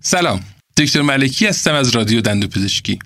سلام. 0.00 0.40
دکتر 0.76 1.02
ملکی 1.02 1.46
هستم 1.46 1.74
از 1.74 1.90
رادیو 1.90 2.20
دندو 2.20 2.48
پزشکی. 2.48 2.98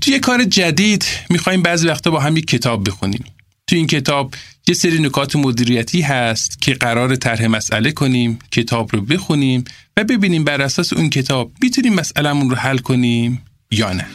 توی 0.00 0.12
یه 0.12 0.18
کار 0.18 0.44
جدید 0.44 1.04
می‌خوایم 1.30 1.62
بعضی 1.62 1.88
وقتا 1.88 2.10
با 2.10 2.20
هم 2.20 2.36
یک 2.36 2.46
کتاب 2.46 2.88
بخونیم. 2.88 3.24
توی 3.66 3.78
این 3.78 3.86
کتاب 3.86 4.34
یه 4.68 4.74
سری 4.74 4.98
نکات 4.98 5.36
مدیریتی 5.36 6.00
هست 6.00 6.62
که 6.62 6.74
قرار 6.74 7.16
طرح 7.16 7.46
مسئله 7.46 7.92
کنیم 7.92 8.38
کتاب 8.50 8.96
رو 8.96 9.00
بخونیم 9.00 9.64
و 9.96 10.04
ببینیم 10.04 10.44
بر 10.44 10.62
اساس 10.62 10.92
اون 10.92 11.10
کتاب 11.10 11.52
می‌تونیم 11.62 11.94
مسئلهمون 11.94 12.50
رو 12.50 12.56
حل 12.56 12.78
کنیم 12.78 13.42
یا 13.70 13.92
نه. 13.92 14.06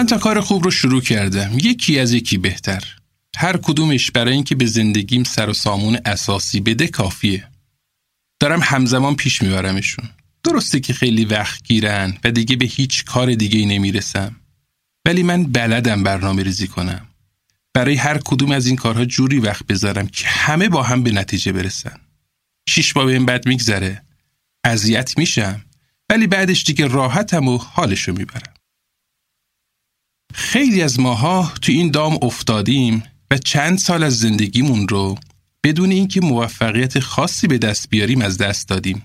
چند 0.00 0.08
تا 0.08 0.18
کار 0.18 0.40
خوب 0.40 0.64
رو 0.64 0.70
شروع 0.70 1.00
کردم 1.00 1.50
یکی 1.54 1.98
از 1.98 2.12
یکی 2.12 2.38
بهتر. 2.38 2.84
هر 3.36 3.56
کدومش 3.56 4.10
برای 4.10 4.34
اینکه 4.34 4.54
به 4.54 4.66
زندگیم 4.66 5.24
سر 5.24 5.50
و 5.50 5.52
سامون 5.52 5.98
اساسی 6.04 6.60
بده 6.60 6.86
کافیه. 6.86 7.48
دارم 8.40 8.60
همزمان 8.62 9.16
پیش 9.16 9.42
میبرمشون. 9.42 10.08
درسته 10.44 10.80
که 10.80 10.92
خیلی 10.92 11.24
وقت 11.24 11.62
گیرن 11.62 12.16
و 12.24 12.30
دیگه 12.30 12.56
به 12.56 12.64
هیچ 12.64 13.04
کار 13.04 13.34
دیگه 13.34 13.58
ای 13.58 13.66
نمی‌رسم. 13.66 14.36
ولی 15.04 15.22
من 15.22 15.44
بلدم 15.44 16.02
برنامه 16.02 16.42
ریزی 16.42 16.66
کنم. 16.66 17.06
برای 17.74 17.94
هر 17.94 18.18
کدوم 18.18 18.50
از 18.50 18.66
این 18.66 18.76
کارها 18.76 19.04
جوری 19.04 19.38
وقت 19.38 19.66
بذارم 19.66 20.06
که 20.06 20.28
همه 20.28 20.68
با 20.68 20.82
هم 20.82 21.02
به 21.02 21.10
نتیجه 21.10 21.52
برسن. 21.52 22.00
شیش 22.68 22.96
ماه 22.96 23.06
این 23.06 23.26
بد 23.26 23.46
میگذره. 23.46 24.02
اذیت 24.64 25.18
میشم. 25.18 25.64
ولی 26.10 26.26
بعدش 26.26 26.64
دیگه 26.64 26.86
راحتم 26.86 27.48
و 27.48 27.58
حالشو 27.58 28.12
می‌برم. 28.12 28.49
خیلی 30.32 30.82
از 30.82 31.00
ماها 31.00 31.52
تو 31.62 31.72
این 31.72 31.90
دام 31.90 32.18
افتادیم 32.22 33.02
و 33.30 33.38
چند 33.38 33.78
سال 33.78 34.02
از 34.02 34.18
زندگیمون 34.18 34.88
رو 34.88 35.18
بدون 35.64 35.90
اینکه 35.90 36.20
موفقیت 36.20 37.00
خاصی 37.00 37.46
به 37.46 37.58
دست 37.58 37.90
بیاریم 37.90 38.20
از 38.20 38.38
دست 38.38 38.68
دادیم. 38.68 39.02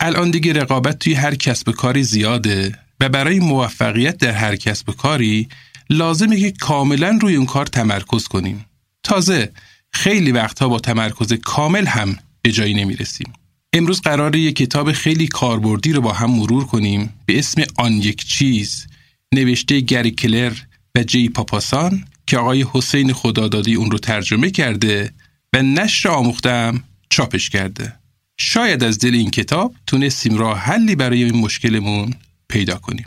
الان 0.00 0.30
دیگه 0.30 0.52
رقابت 0.52 0.98
توی 0.98 1.14
هر 1.14 1.34
کسب 1.34 1.70
کاری 1.70 2.02
زیاده 2.02 2.78
و 3.00 3.08
برای 3.08 3.40
موفقیت 3.40 4.16
در 4.16 4.32
هر 4.32 4.56
کسب 4.56 4.90
کاری 4.90 5.48
لازمه 5.90 6.40
که 6.40 6.50
کاملا 6.50 7.18
روی 7.20 7.36
اون 7.36 7.46
کار 7.46 7.66
تمرکز 7.66 8.28
کنیم. 8.28 8.64
تازه 9.02 9.52
خیلی 9.90 10.32
وقتها 10.32 10.68
با 10.68 10.78
تمرکز 10.78 11.32
کامل 11.32 11.86
هم 11.86 12.18
به 12.42 12.52
جایی 12.52 12.74
نمی‌رسیم. 12.74 13.32
امروز 13.72 14.00
قراره 14.00 14.38
یک 14.38 14.56
کتاب 14.56 14.92
خیلی 14.92 15.26
کاربردی 15.26 15.92
رو 15.92 16.00
با 16.00 16.12
هم 16.12 16.30
مرور 16.30 16.64
کنیم 16.64 17.14
به 17.26 17.38
اسم 17.38 17.62
آن 17.76 17.92
یک 17.92 18.24
چیز 18.24 18.86
نوشته 19.34 19.80
گری 19.80 20.10
کلر 20.10 20.52
و 20.94 21.02
جی 21.02 21.28
پاپاسان 21.28 22.04
که 22.26 22.38
آقای 22.38 22.66
حسین 22.72 23.12
خدادادی 23.12 23.74
اون 23.74 23.90
رو 23.90 23.98
ترجمه 23.98 24.50
کرده 24.50 25.12
و 25.52 25.62
نشر 25.62 26.08
آموختم 26.08 26.84
چاپش 27.10 27.50
کرده. 27.50 27.92
شاید 28.36 28.84
از 28.84 28.98
دل 28.98 29.14
این 29.14 29.30
کتاب 29.30 29.74
تونستیم 29.86 30.38
راه 30.38 30.58
حلی 30.58 30.96
برای 30.96 31.24
این 31.24 31.36
مشکلمون 31.36 32.14
پیدا 32.48 32.74
کنیم. 32.74 33.06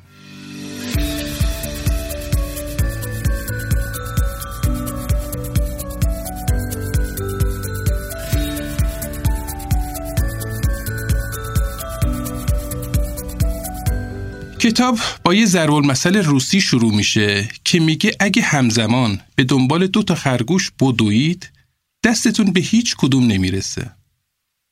کتاب 14.67 14.99
با 15.23 15.33
یه 15.33 15.45
ضرب 15.45 15.73
المثل 15.73 16.15
روسی 16.15 16.61
شروع 16.61 16.95
میشه 16.95 17.49
که 17.63 17.79
میگه 17.79 18.15
اگه 18.19 18.41
همزمان 18.41 19.21
به 19.35 19.43
دنبال 19.43 19.87
دو 19.87 20.03
تا 20.03 20.15
خرگوش 20.15 20.71
بدوید 20.79 21.51
دستتون 22.03 22.51
به 22.51 22.59
هیچ 22.59 22.95
کدوم 22.95 23.27
نمی‌رسه. 23.27 23.91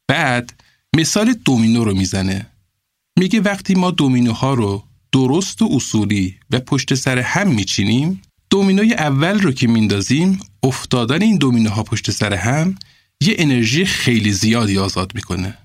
بعد 0.08 0.54
مثال 0.96 1.34
دومینو 1.46 1.84
رو 1.84 1.96
می‌زنه. 1.96 2.46
میگه 3.20 3.40
وقتی 3.40 3.76
ما 3.76 3.92
دومینوها 3.92 4.54
رو 4.54 4.84
درست 5.12 5.62
و 5.62 5.70
اصولی 5.72 6.36
و 6.52 6.60
پشت 6.60 6.94
سر 6.94 7.20
هم 7.20 7.48
میچینیم 7.48 8.22
دومینوی 8.50 8.94
اول 8.94 9.40
رو 9.40 9.52
که 9.52 9.68
میندازیم 9.68 10.40
افتادن 10.64 11.22
این 11.22 11.38
دومینوها 11.38 11.84
پشت 11.84 12.12
سر 12.12 12.34
هم 12.34 12.76
یه 13.22 13.36
انرژی 13.38 13.86
خیلی 13.86 14.32
زیادی 14.32 14.78
آزاد 14.78 15.12
می‌کنه. 15.16 15.58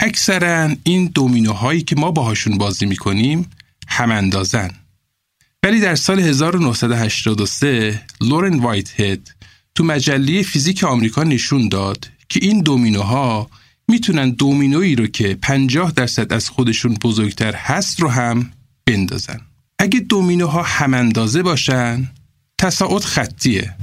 اکثرا 0.00 0.76
این 0.84 1.06
دومینوهایی 1.14 1.82
که 1.82 1.96
ما 1.96 2.10
باهاشون 2.10 2.58
بازی 2.58 2.86
می‌کنیم 2.86 3.50
هم 3.88 4.10
اندازن. 4.10 4.70
ولی 5.62 5.80
در 5.80 5.94
سال 5.94 6.20
1983 6.20 8.02
لورن 8.20 8.58
وایت 8.58 9.00
هید 9.00 9.34
تو 9.74 9.84
مجله 9.84 10.42
فیزیک 10.42 10.84
آمریکا 10.84 11.24
نشون 11.24 11.68
داد 11.68 12.08
که 12.28 12.40
این 12.42 12.60
دومینوها 12.60 13.50
می‌تونن 13.88 14.30
دومینویی 14.30 14.94
رو 14.94 15.06
که 15.06 15.38
50 15.42 15.92
درصد 15.92 16.32
از 16.32 16.48
خودشون 16.48 16.94
بزرگتر 16.94 17.54
هست 17.54 18.00
رو 18.00 18.08
هم 18.08 18.50
بندازن. 18.86 19.40
اگه 19.78 20.00
دومینوها 20.00 20.62
هم 20.62 20.94
اندازه 20.94 21.42
باشن 21.42 22.08
تصاعد 22.58 23.02
خطیه. 23.02 23.74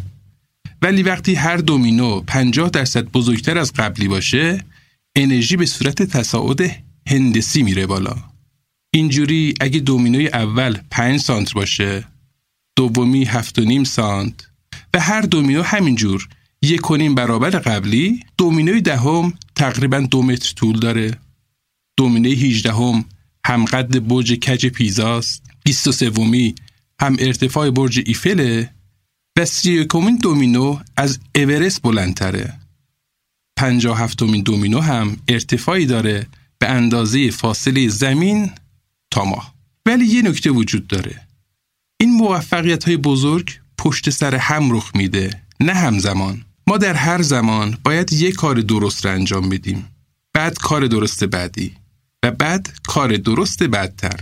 ولی 0.81 1.03
وقتی 1.03 1.35
هر 1.35 1.57
دومینو 1.57 2.21
50 2.21 2.69
درصد 2.69 3.03
بزرگتر 3.03 3.57
از 3.57 3.73
قبلی 3.73 4.07
باشه 4.07 4.63
انرژی 5.15 5.57
به 5.57 5.65
صورت 5.65 6.03
تصاعد 6.03 6.83
هندسی 7.07 7.63
میره 7.63 7.85
بالا. 7.85 8.15
اینجوری 8.93 9.53
اگه 9.61 9.79
دومینوی 9.79 10.27
اول 10.27 10.77
5 10.91 11.19
سانت 11.19 11.53
باشه 11.53 12.03
دومی 12.75 13.23
هفت 13.25 13.59
و 13.59 13.61
نیم 13.61 13.83
سانت 13.83 14.47
و 14.93 14.99
هر 14.99 15.21
دومینو 15.21 15.61
همینجور 15.61 16.27
یک 16.61 16.91
و 16.91 16.95
نیم 16.95 17.15
برابر 17.15 17.49
قبلی 17.49 18.19
دومینوی 18.37 18.81
دهم 18.81 19.33
تقریبا 19.55 19.99
دو 19.99 20.21
متر 20.21 20.53
طول 20.55 20.79
داره. 20.79 21.17
دومینوی 21.97 22.33
هیجدهم 22.33 23.05
هم 23.45 23.65
قد 23.65 24.07
برج 24.07 24.33
کج 24.33 24.65
پیزاست. 24.65 25.43
23 25.63 25.91
سومی 25.91 26.55
هم 27.01 27.15
ارتفاع 27.19 27.69
برج 27.69 28.03
ایفله 28.05 28.69
و 29.39 29.45
سی 29.45 29.85
دومینو 30.21 30.79
از 30.97 31.19
اورست 31.35 31.81
بلندتره. 31.81 32.62
پنجا 33.55 33.93
هفتمین 33.93 34.41
دومینو 34.41 34.79
هم 34.79 35.17
ارتفاعی 35.27 35.85
داره 35.85 36.27
به 36.59 36.69
اندازه 36.69 37.31
فاصله 37.31 37.89
زمین 37.89 38.51
تا 39.11 39.25
ماه 39.25 39.53
ولی 39.85 40.05
یه 40.05 40.21
نکته 40.21 40.51
وجود 40.51 40.87
داره. 40.87 41.21
این 41.99 42.13
موفقیت 42.13 42.83
های 42.83 42.97
بزرگ 42.97 43.59
پشت 43.77 44.09
سر 44.09 44.35
هم 44.35 44.75
رخ 44.75 44.91
میده 44.95 45.41
نه 45.59 45.73
همزمان. 45.73 46.45
ما 46.67 46.77
در 46.77 46.93
هر 46.93 47.21
زمان 47.21 47.77
باید 47.83 48.13
یک 48.13 48.35
کار 48.35 48.55
درست 48.55 49.05
را 49.05 49.11
انجام 49.11 49.49
بدیم. 49.49 49.87
بعد 50.33 50.57
کار 50.57 50.87
درست 50.87 51.23
بعدی 51.23 51.75
و 52.23 52.31
بعد 52.31 52.73
کار 52.87 53.17
درست 53.17 53.63
بعدتر. 53.63 54.19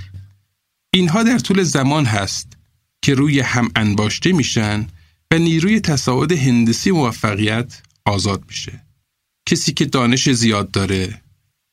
اینها 0.94 1.24
در 1.24 1.40
طول 1.40 1.64
زمان 1.64 2.06
هست 2.06 2.48
که 3.02 3.14
روی 3.14 3.40
هم 3.40 3.72
انباشته 3.76 4.32
میشن 4.32 4.88
و 5.32 5.38
نیروی 5.38 5.80
تصاعد 5.80 6.32
هندسی 6.32 6.92
موفقیت 6.92 7.82
آزاد 8.06 8.44
میشه. 8.48 8.82
کسی 9.52 9.74
که 9.74 9.86
دانش 9.86 10.30
زیاد 10.30 10.72
داره 10.72 11.22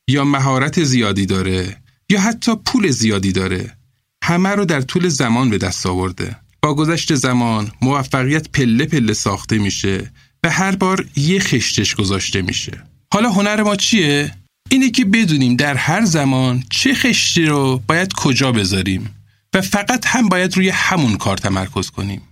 یا 0.08 0.24
مهارت 0.24 0.84
زیادی 0.84 1.26
داره 1.26 1.76
یا 2.10 2.20
حتی 2.20 2.56
پول 2.56 2.90
زیادی 2.90 3.32
داره 3.32 3.76
همه 4.24 4.48
رو 4.48 4.64
در 4.64 4.80
طول 4.80 5.08
زمان 5.08 5.50
به 5.50 5.58
دست 5.58 5.86
آورده. 5.86 6.36
با 6.62 6.74
گذشت 6.74 7.14
زمان 7.14 7.70
موفقیت 7.82 8.48
پله 8.48 8.84
پله 8.84 9.12
ساخته 9.12 9.58
میشه 9.58 10.12
و 10.44 10.50
هر 10.50 10.76
بار 10.76 11.06
یه 11.16 11.40
خشتش 11.40 11.94
گذاشته 11.94 12.42
میشه. 12.42 12.84
حالا 13.12 13.30
هنر 13.30 13.62
ما 13.62 13.76
چیه؟ 13.76 14.34
اینه 14.70 14.90
که 14.90 15.04
بدونیم 15.04 15.56
در 15.56 15.74
هر 15.74 16.04
زمان 16.04 16.64
چه 16.70 16.94
خشتی 16.94 17.46
رو 17.46 17.82
باید 17.88 18.12
کجا 18.12 18.52
بذاریم 18.52 19.14
و 19.54 19.60
فقط 19.60 20.06
هم 20.06 20.28
باید 20.28 20.56
روی 20.56 20.68
همون 20.68 21.16
کار 21.16 21.36
تمرکز 21.36 21.90
کنیم. 21.90 22.22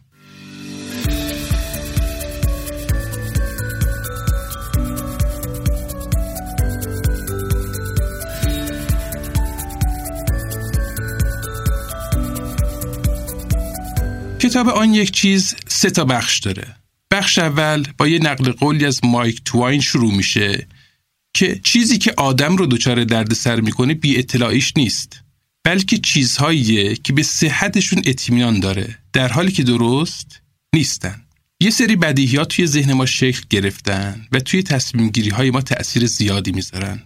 کتاب 14.57 14.69
آن 14.69 14.95
یک 14.95 15.11
چیز 15.11 15.57
سه 15.69 15.91
تا 15.91 16.05
بخش 16.05 16.39
داره. 16.39 16.77
بخش 17.11 17.39
اول 17.39 17.87
با 17.99 18.09
یه 18.09 18.19
نقل 18.19 18.53
قولی 18.53 18.85
از 18.85 19.05
مایک 19.05 19.41
تواین 19.45 19.81
شروع 19.81 20.15
میشه 20.15 20.67
که 21.35 21.61
چیزی 21.65 21.99
که 21.99 22.15
آدم 22.17 22.57
رو 22.57 22.67
دچار 22.67 23.05
دردسر 23.05 23.61
می‌کنه 23.61 23.95
بی 23.95 24.19
اطلاعیش 24.19 24.73
نیست 24.77 25.21
بلکه 25.65 25.99
چیزهاییه 25.99 26.95
که 26.95 27.13
به 27.13 27.23
صحتشون 27.23 28.03
اطمینان 28.07 28.61
داره 28.61 28.99
در 29.13 29.29
حالی 29.29 29.53
که 29.53 29.63
درست 29.63 30.41
نیستن. 30.75 31.23
یه 31.61 31.71
سری 31.71 31.97
بدیهیات 31.97 32.49
توی 32.49 32.67
ذهن 32.67 32.93
ما 32.93 33.07
شکل 33.07 33.43
گرفتن 33.51 34.27
و 34.33 34.41
توی 34.41 34.63
تصمیم 34.63 35.09
گیری 35.11 35.31
های 35.31 35.51
ما 35.51 35.61
تأثیر 35.61 36.07
زیادی 36.07 36.53
می‌ذارن. 36.53 37.03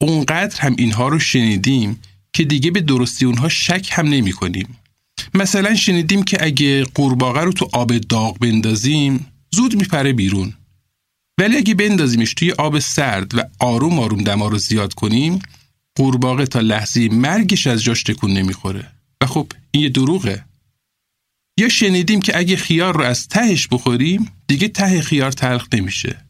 اونقدر 0.00 0.60
هم 0.60 0.74
اینها 0.78 1.08
رو 1.08 1.18
شنیدیم 1.18 2.00
که 2.32 2.44
دیگه 2.44 2.70
به 2.70 2.80
درستی 2.80 3.24
اونها 3.24 3.48
شک 3.48 3.88
هم 3.92 4.08
نمی 4.08 4.32
کنیم. 4.32 4.76
مثلا 5.34 5.74
شنیدیم 5.74 6.22
که 6.22 6.44
اگه 6.44 6.84
قورباغه 6.84 7.40
رو 7.40 7.52
تو 7.52 7.68
آب 7.72 7.98
داغ 7.98 8.38
بندازیم 8.38 9.26
زود 9.50 9.76
میپره 9.76 10.12
بیرون. 10.12 10.54
ولی 11.40 11.56
اگه 11.56 11.74
بندازیمش 11.74 12.34
توی 12.34 12.52
آب 12.52 12.78
سرد 12.78 13.34
و 13.34 13.42
آروم 13.58 13.98
آروم 13.98 14.22
دما 14.22 14.48
رو 14.48 14.58
زیاد 14.58 14.94
کنیم 14.94 15.38
قورباغه 15.96 16.46
تا 16.46 16.60
لحظه 16.60 17.08
مرگش 17.08 17.66
از 17.66 17.82
جاش 17.82 18.02
تکون 18.02 18.32
نمی‌خوره. 18.32 18.92
و 19.22 19.26
خب 19.26 19.52
این 19.70 19.82
یه 19.82 19.88
دروغه. 19.88 20.44
یا 21.58 21.68
شنیدیم 21.68 22.22
که 22.22 22.38
اگه 22.38 22.56
خیار 22.56 22.96
رو 22.96 23.02
از 23.02 23.28
تهش 23.28 23.68
بخوریم 23.68 24.30
دیگه 24.46 24.68
ته 24.68 25.00
خیار 25.02 25.32
تلخ 25.32 25.66
نمیشه. 25.74 26.24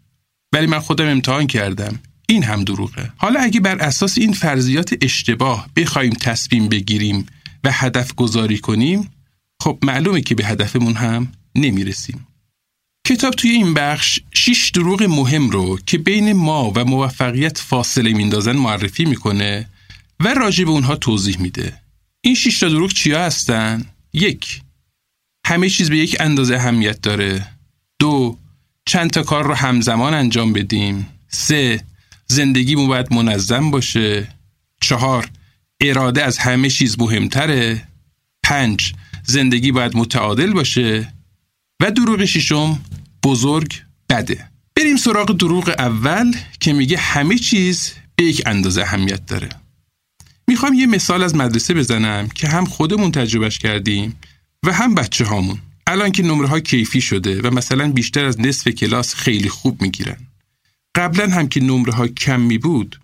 ولی 0.54 0.66
من 0.66 0.78
خودم 0.78 1.06
امتحان 1.06 1.46
کردم. 1.46 1.98
این 2.28 2.44
هم 2.44 2.64
دروغه. 2.64 3.12
حالا 3.16 3.40
اگه 3.40 3.60
بر 3.60 3.78
اساس 3.78 4.18
این 4.18 4.32
فرضیات 4.32 4.94
اشتباه 5.02 5.68
بخوایم 5.76 6.12
تصمیم 6.12 6.68
بگیریم 6.68 7.26
و 7.64 7.72
هدف 7.72 8.14
گذاری 8.14 8.58
کنیم 8.58 9.10
خب 9.62 9.78
معلومه 9.82 10.20
که 10.20 10.34
به 10.34 10.46
هدفمون 10.46 10.94
هم 10.94 11.32
نمی‌رسیم 11.54 12.26
کتاب 13.06 13.34
توی 13.34 13.50
این 13.50 13.74
بخش 13.74 14.20
شیش 14.34 14.70
دروغ 14.70 15.02
مهم 15.02 15.50
رو 15.50 15.78
که 15.86 15.98
بین 15.98 16.32
ما 16.32 16.72
و 16.76 16.84
موفقیت 16.84 17.58
فاصله 17.58 18.12
میندازن 18.12 18.56
معرفی 18.56 19.04
می‌کنه 19.04 19.68
و 20.20 20.34
راجع 20.34 20.64
به 20.64 20.70
اونها 20.70 20.96
توضیح 20.96 21.40
میده. 21.40 21.80
این 22.20 22.34
شیش 22.34 22.58
تا 22.58 22.68
دروغ 22.68 22.92
چیا 22.92 23.24
هستن؟ 23.24 23.84
یک 24.12 24.60
همه 25.46 25.68
چیز 25.68 25.90
به 25.90 25.98
یک 25.98 26.16
اندازه 26.20 26.54
اهمیت 26.54 27.00
داره. 27.00 27.46
دو 27.98 28.38
چند 28.86 29.10
تا 29.10 29.22
کار 29.22 29.44
رو 29.44 29.54
همزمان 29.54 30.14
انجام 30.14 30.52
بدیم. 30.52 31.06
سه 31.28 31.84
زندگیمون 32.26 32.88
باید 32.88 33.14
منظم 33.14 33.70
باشه. 33.70 34.28
چهار 34.80 35.30
اراده 35.82 36.22
از 36.24 36.38
همه 36.38 36.70
چیز 36.70 36.98
مهمتره. 36.98 37.88
پنج 38.42 38.92
زندگی 39.24 39.72
باید 39.72 39.96
متعادل 39.96 40.52
باشه. 40.52 41.12
و 41.82 41.90
دروغ 41.90 42.24
ششم 42.24 42.80
بزرگ 43.24 43.82
بده 44.10 44.48
بریم 44.76 44.96
سراغ 44.96 45.36
دروغ 45.36 45.74
اول 45.78 46.34
که 46.60 46.72
میگه 46.72 46.98
همه 46.98 47.38
چیز 47.38 47.94
به 48.16 48.24
یک 48.24 48.42
اندازه 48.46 48.82
اهمیت 48.82 49.26
داره 49.26 49.48
می‌خوام 50.48 50.74
یه 50.74 50.86
مثال 50.86 51.22
از 51.22 51.34
مدرسه 51.34 51.74
بزنم 51.74 52.28
که 52.28 52.48
هم 52.48 52.64
خودمون 52.64 53.12
تجربهش 53.12 53.58
کردیم 53.58 54.16
و 54.66 54.72
هم 54.72 54.94
بچه 54.94 55.24
هامون 55.24 55.58
الان 55.86 56.12
که 56.12 56.22
نمره 56.22 56.48
ها 56.48 56.60
کیفی 56.60 57.00
شده 57.00 57.42
و 57.42 57.54
مثلا 57.54 57.92
بیشتر 57.92 58.24
از 58.24 58.40
نصف 58.40 58.68
کلاس 58.68 59.14
خیلی 59.14 59.48
خوب 59.48 59.82
می‌گیرن 59.82 60.16
قبلا 60.94 61.30
هم 61.30 61.48
که 61.48 61.60
نمره 61.60 61.92
ها 61.92 62.08
کم 62.08 62.40
می 62.40 62.58
بود 62.58 63.00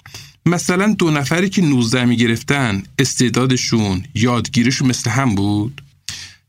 مثلا 0.48 0.94
دو 0.98 1.10
نفری 1.10 1.48
که 1.48 1.62
19 1.62 2.04
می 2.04 2.16
گرفتن 2.16 2.82
استعدادشون 2.98 4.04
یادگیریشون 4.14 4.88
مثل 4.88 5.10
هم 5.10 5.34
بود؟ 5.34 5.82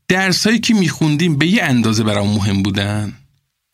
درسایی 0.08 0.58
که 0.58 0.74
میخوندیم 0.74 1.36
به 1.36 1.46
یه 1.46 1.62
اندازه 1.62 2.04
برام 2.04 2.34
مهم 2.34 2.62
بودن؟ 2.62 3.12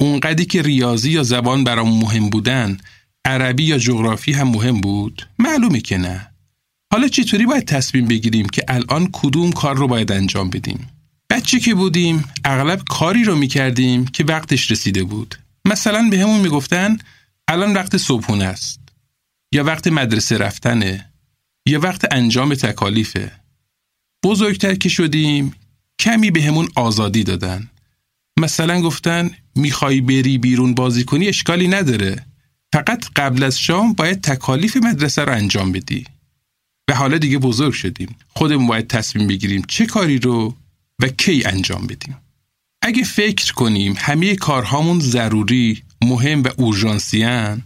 اونقدی 0.01 0.45
که 0.45 0.63
ریاضی 0.63 1.11
یا 1.11 1.23
زبان 1.23 1.65
برام 1.65 1.99
مهم 1.99 2.31
بودن 2.31 2.79
عربی 3.25 3.65
یا 3.65 3.79
جغرافی 3.79 4.33
هم 4.33 4.49
مهم 4.49 4.81
بود؟ 4.81 5.29
معلومه 5.39 5.81
که 5.81 5.99
نه. 5.99 6.31
حالا 6.93 7.09
چطوری 7.09 7.47
باید 7.47 7.65
تصمیم 7.65 8.07
بگیریم 8.07 8.47
که 8.47 8.65
الان 8.69 9.09
کدوم 9.13 9.53
کار 9.53 9.77
رو 9.77 9.89
باید 9.89 10.13
انجام 10.13 10.51
بدیم؟ 10.51 10.89
بچه 11.31 11.61
که 11.61 11.75
بودیم 11.75 12.25
اغلب 12.45 12.83
کاری 12.89 13.25
رو 13.25 13.37
می‌کردیم 13.37 14.05
که 14.05 14.25
وقتش 14.25 14.71
رسیده 14.71 15.05
بود. 15.05 15.35
مثلا 15.65 16.09
به 16.11 16.21
همون 16.21 16.41
می‌گفتن 16.41 16.99
الان 17.49 17.73
وقت 17.73 17.97
صبحونه 17.97 18.45
است. 18.45 18.86
یا 19.57 19.65
وقت 19.65 19.87
مدرسه 19.87 20.37
رفتنه؟ 20.39 21.13
یا 21.69 21.81
وقت 21.81 22.15
انجام 22.15 22.55
تکالیفه؟ 22.55 23.33
بزرگتر 24.25 24.75
که 24.75 24.89
شدیم 24.89 25.55
کمی 25.99 26.31
به 26.31 26.43
همون 26.43 26.69
آزادی 26.75 27.25
دادن. 27.25 27.71
مثلا 28.39 28.81
گفتن 28.81 29.31
می‌خوای 29.55 30.01
بری 30.01 30.39
بیرون 30.39 30.75
بازی 30.75 31.05
کنی 31.05 31.29
اشکالی 31.29 31.69
نداره. 31.69 32.27
فقط 32.73 33.05
قبل 33.17 33.43
از 33.43 33.59
شام 33.59 33.93
باید 33.93 34.21
تکالیف 34.21 34.77
مدرسه 34.77 35.25
رو 35.25 35.33
انجام 35.33 35.73
بدی. 35.73 36.07
و 36.89 36.95
حالا 36.95 37.19
دیگه 37.19 37.39
بزرگ 37.39 37.73
شدیم. 37.73 38.17
خودمون 38.29 38.67
باید 38.67 38.89
تصمیم 38.89 39.27
بگیریم 39.27 39.63
چه 39.69 39.87
کاری 39.87 40.19
رو 40.19 40.57
و 41.03 41.09
کی 41.09 41.45
انجام 41.45 41.87
بدیم. 41.87 42.17
اگه 42.83 43.05
فکر 43.05 43.53
کنیم 43.53 43.95
همه 43.99 44.37
کارهامون 44.37 45.01
ضروری 45.01 45.83
مهم 46.03 46.43
و 46.43 46.49
اورژانسیان 46.57 47.63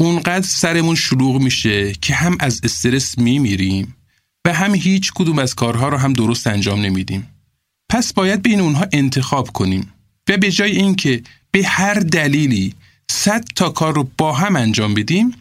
اونقدر 0.00 0.46
سرمون 0.46 0.94
شلوغ 0.94 1.40
میشه 1.42 1.92
که 1.92 2.14
هم 2.14 2.36
از 2.40 2.60
استرس 2.64 3.18
میمیریم 3.18 3.96
و 4.46 4.54
هم 4.54 4.74
هیچ 4.74 5.12
کدوم 5.14 5.38
از 5.38 5.54
کارها 5.54 5.88
رو 5.88 5.96
هم 5.96 6.12
درست 6.12 6.46
انجام 6.46 6.80
نمیدیم. 6.80 7.28
پس 7.90 8.12
باید 8.12 8.42
بین 8.42 8.60
اونها 8.60 8.86
انتخاب 8.92 9.50
کنیم 9.52 9.92
و 10.28 10.36
به 10.36 10.50
جای 10.50 10.76
اینکه 10.76 11.22
به 11.50 11.64
هر 11.64 11.94
دلیلی 11.94 12.74
صد 13.10 13.44
تا 13.56 13.68
کار 13.68 13.94
رو 13.94 14.10
با 14.18 14.32
هم 14.32 14.56
انجام 14.56 14.94
بدیم 14.94 15.34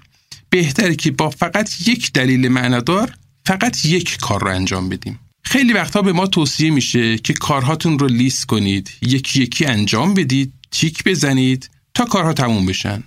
بهتره 0.50 0.96
که 0.96 1.12
با 1.12 1.30
فقط 1.30 1.88
یک 1.88 2.14
دلیل 2.14 2.48
معنادار 2.48 3.14
فقط 3.46 3.86
یک 3.86 4.18
کار 4.18 4.42
رو 4.42 4.48
انجام 4.48 4.90
بدیم. 4.90 5.20
خیلی 5.44 5.74
وقتها 5.74 6.02
به 6.02 6.14
ما 6.14 6.28
توصیه 6.28 6.72
میشه 6.72 7.18
که 7.18 7.34
کارهاتون 7.34 8.00
رو 8.00 8.08
لیست 8.08 8.46
کنید 8.46 8.92
یکی 9.02 9.42
یکی 9.42 9.66
انجام 9.66 10.14
بدید 10.14 10.54
تیک 10.72 11.04
بزنید 11.04 11.70
تا 11.94 12.06
کارها 12.06 12.34
تموم 12.34 12.66
بشن. 12.66 13.04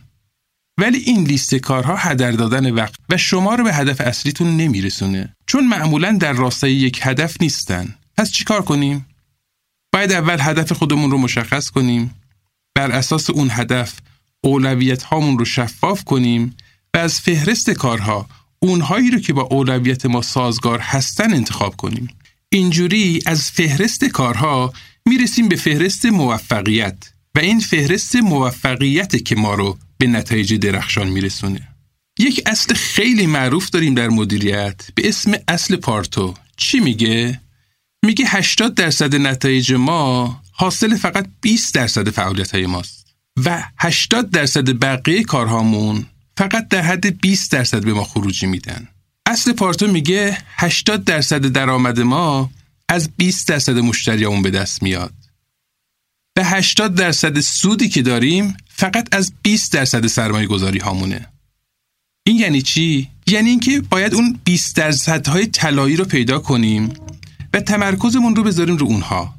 ولی 0.82 0.98
این 0.98 1.24
لیست 1.24 1.54
کارها 1.54 1.96
هدر 1.96 2.30
دادن 2.30 2.70
وقت 2.70 2.94
و 3.08 3.16
شما 3.16 3.54
رو 3.54 3.64
به 3.64 3.74
هدف 3.74 4.00
اصلیتون 4.00 4.56
نمیرسونه. 4.56 5.36
چون 5.46 5.66
معمولا 5.66 6.12
در 6.12 6.32
راستای 6.32 6.72
یک 6.72 7.00
هدف 7.02 7.36
نیستن. 7.40 7.94
پس 8.16 8.30
چیکار 8.30 8.62
کنیم؟ 8.62 9.06
باید 9.92 10.12
اول 10.12 10.36
هدف 10.40 10.72
خودمون 10.72 11.10
رو 11.10 11.18
مشخص 11.18 11.70
کنیم 11.70 12.14
بر 12.74 12.90
اساس 12.90 13.30
اون 13.30 13.48
هدف 13.50 13.94
اولویت 14.40 15.02
هامون 15.02 15.38
رو 15.38 15.44
شفاف 15.44 16.04
کنیم 16.04 16.56
و 16.94 16.98
از 16.98 17.20
فهرست 17.20 17.70
کارها 17.70 18.28
اونهایی 18.58 19.10
رو 19.10 19.18
که 19.18 19.32
با 19.32 19.42
اولویت 19.42 20.06
ما 20.06 20.22
سازگار 20.22 20.78
هستن 20.78 21.34
انتخاب 21.34 21.76
کنیم. 21.76 22.08
اینجوری 22.48 23.22
از 23.26 23.50
فهرست 23.50 24.04
کارها 24.04 24.72
می‌رسیم 25.06 25.48
به 25.48 25.56
فهرست 25.56 26.06
موفقیت 26.06 27.12
و 27.34 27.38
این 27.38 27.60
فهرست 27.60 28.16
موفقیت 28.16 29.24
که 29.24 29.36
ما 29.36 29.54
رو 29.54 29.78
به 30.02 30.08
نتایج 30.08 30.54
درخشان 30.54 31.08
میرسونه 31.08 31.68
یک 32.18 32.42
اصل 32.46 32.74
خیلی 32.74 33.26
معروف 33.26 33.70
داریم 33.70 33.94
در 33.94 34.08
مدیریت 34.08 34.82
به 34.94 35.08
اسم 35.08 35.32
اصل 35.48 35.76
پارتو 35.76 36.34
چی 36.56 36.80
میگه؟ 36.80 37.40
میگه 38.04 38.24
80 38.28 38.74
درصد 38.74 39.14
نتایج 39.14 39.72
ما 39.72 40.40
حاصل 40.52 40.96
فقط 40.96 41.26
20 41.40 41.74
درصد 41.74 42.10
فعالیت 42.10 42.54
های 42.54 42.66
ماست 42.66 43.14
و 43.44 43.62
80 43.78 44.30
درصد 44.30 44.78
بقیه 44.78 45.22
کارهامون 45.22 46.06
فقط 46.36 46.68
در 46.68 46.82
حد 46.82 47.20
20 47.20 47.52
درصد 47.52 47.84
به 47.84 47.92
ما 47.92 48.04
خروجی 48.04 48.46
میدن. 48.46 48.88
اصل 49.26 49.52
پارتو 49.52 49.86
میگه 49.86 50.38
80 50.56 51.04
درصد 51.04 51.46
درآمد 51.46 52.00
ما 52.00 52.50
از 52.88 53.10
20 53.16 53.48
درصد 53.48 53.78
مشتریامون 53.78 54.42
به 54.42 54.50
دست 54.50 54.82
میاد. 54.82 55.12
و 56.36 56.44
80 56.44 56.94
درصد 56.94 57.40
سودی 57.40 57.88
که 57.88 58.02
داریم 58.02 58.56
فقط 58.68 59.14
از 59.14 59.32
20 59.42 59.72
درصد 59.72 60.06
سرمایه 60.06 60.46
گذاری 60.46 60.78
هامونه. 60.78 61.28
این 62.26 62.36
یعنی 62.36 62.62
چی؟ 62.62 63.08
یعنی 63.26 63.50
اینکه 63.50 63.80
باید 63.80 64.14
اون 64.14 64.40
20 64.44 64.76
درصد 64.76 65.26
های 65.26 65.46
طلایی 65.46 65.96
رو 65.96 66.04
پیدا 66.04 66.38
کنیم 66.38 66.92
و 67.54 67.60
تمرکزمون 67.60 68.36
رو 68.36 68.42
بذاریم 68.42 68.76
رو 68.76 68.86
اونها 68.86 69.34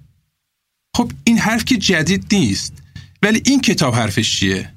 خب 0.96 1.12
این 1.24 1.38
حرف 1.38 1.66
که 1.66 1.78
جدید 1.78 2.26
نیست 2.32 2.74
ولی 3.22 3.42
این 3.46 3.62
کتاب 3.62 3.96
حرفش 3.96 4.40
چیه؟ 4.40 4.74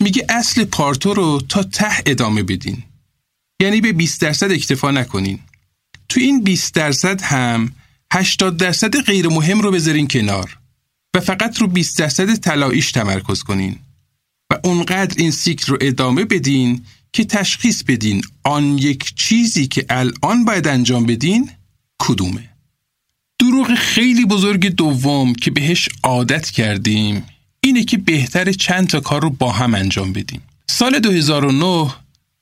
میگه 0.00 0.26
اصل 0.28 0.64
پارتو 0.64 1.14
رو 1.14 1.40
تا 1.48 1.62
ته 1.62 2.02
ادامه 2.06 2.42
بدین 2.42 2.82
یعنی 3.62 3.80
به 3.80 3.92
20 3.92 4.20
درصد 4.20 4.52
اکتفا 4.52 4.90
نکنین 4.90 5.38
تو 6.08 6.20
این 6.20 6.44
20 6.44 6.74
درصد 6.74 7.22
هم 7.22 7.72
80 8.12 8.56
درصد 8.56 9.00
غیر 9.00 9.28
مهم 9.28 9.60
رو 9.60 9.70
بذارین 9.70 10.08
کنار 10.08 10.58
و 11.14 11.20
فقط 11.20 11.58
رو 11.58 11.66
20 11.66 11.98
درصد 11.98 12.34
طلاییش 12.34 12.92
تمرکز 12.92 13.42
کنین. 13.42 13.78
و 14.50 14.58
اونقدر 14.64 15.14
این 15.18 15.30
سیکل 15.30 15.72
رو 15.72 15.78
ادامه 15.80 16.24
بدین 16.24 16.84
که 17.12 17.24
تشخیص 17.24 17.82
بدین 17.82 18.22
آن 18.44 18.78
یک 18.78 19.14
چیزی 19.14 19.66
که 19.66 19.86
الان 19.88 20.44
باید 20.44 20.68
انجام 20.68 21.06
بدین 21.06 21.50
کدومه. 21.98 22.50
دروغ 23.38 23.74
خیلی 23.74 24.24
بزرگ 24.24 24.68
دوم 24.68 25.32
که 25.32 25.50
بهش 25.50 25.88
عادت 26.02 26.50
کردیم 26.50 27.24
اینه 27.60 27.84
که 27.84 27.98
بهتر 27.98 28.52
چند 28.52 28.88
تا 28.88 29.00
کار 29.00 29.22
رو 29.22 29.30
با 29.30 29.52
هم 29.52 29.74
انجام 29.74 30.12
بدیم. 30.12 30.42
سال 30.66 30.98
2009 30.98 31.94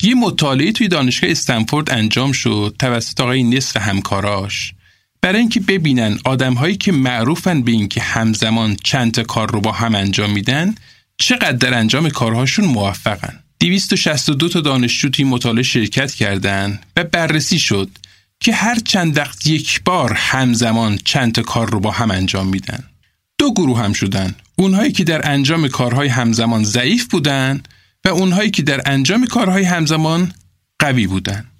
یه 0.02 0.14
مطالعه 0.14 0.72
توی 0.72 0.88
دانشگاه 0.88 1.30
استنفورد 1.30 1.90
انجام 1.90 2.32
شد 2.32 2.76
توسط 2.78 3.20
آقای 3.20 3.42
نصف 3.42 3.76
همکاراش. 3.76 4.74
برای 5.22 5.40
اینکه 5.40 5.60
ببینن 5.60 6.18
آدمهایی 6.24 6.76
که 6.76 6.92
معروفن 6.92 7.62
به 7.62 7.72
اینکه 7.72 8.00
همزمان 8.00 8.76
چند 8.84 9.12
تا 9.12 9.22
کار 9.22 9.50
رو 9.50 9.60
با 9.60 9.72
هم 9.72 9.94
انجام 9.94 10.30
میدن 10.30 10.74
چقدر 11.18 11.52
در 11.52 11.74
انجام 11.74 12.08
کارهاشون 12.08 12.64
موفقن. 12.64 13.38
262 13.60 14.48
تا 14.48 14.60
دانشجو 14.60 15.08
توی 15.08 15.24
مطالعه 15.24 15.62
شرکت 15.62 16.12
کردند 16.12 16.86
و 16.96 17.04
بررسی 17.04 17.58
شد 17.58 17.90
که 18.40 18.52
هر 18.52 18.78
چند 18.84 19.16
وقت 19.16 19.46
یک 19.46 19.82
بار 19.84 20.12
همزمان 20.12 20.98
چند 21.04 21.32
تا 21.32 21.42
کار 21.42 21.70
رو 21.70 21.80
با 21.80 21.90
هم 21.90 22.10
انجام 22.10 22.46
میدن. 22.46 22.84
دو 23.38 23.52
گروه 23.52 23.80
هم 23.80 23.92
شدن. 23.92 24.34
اونهایی 24.56 24.92
که 24.92 25.04
در 25.04 25.30
انجام 25.30 25.68
کارهای 25.68 26.08
همزمان 26.08 26.64
ضعیف 26.64 27.06
بودن 27.08 27.62
و 28.04 28.08
اونهایی 28.08 28.50
که 28.50 28.62
در 28.62 28.80
انجام 28.86 29.26
کارهای 29.26 29.64
همزمان 29.64 30.32
قوی 30.78 31.06
بودن. 31.06 31.51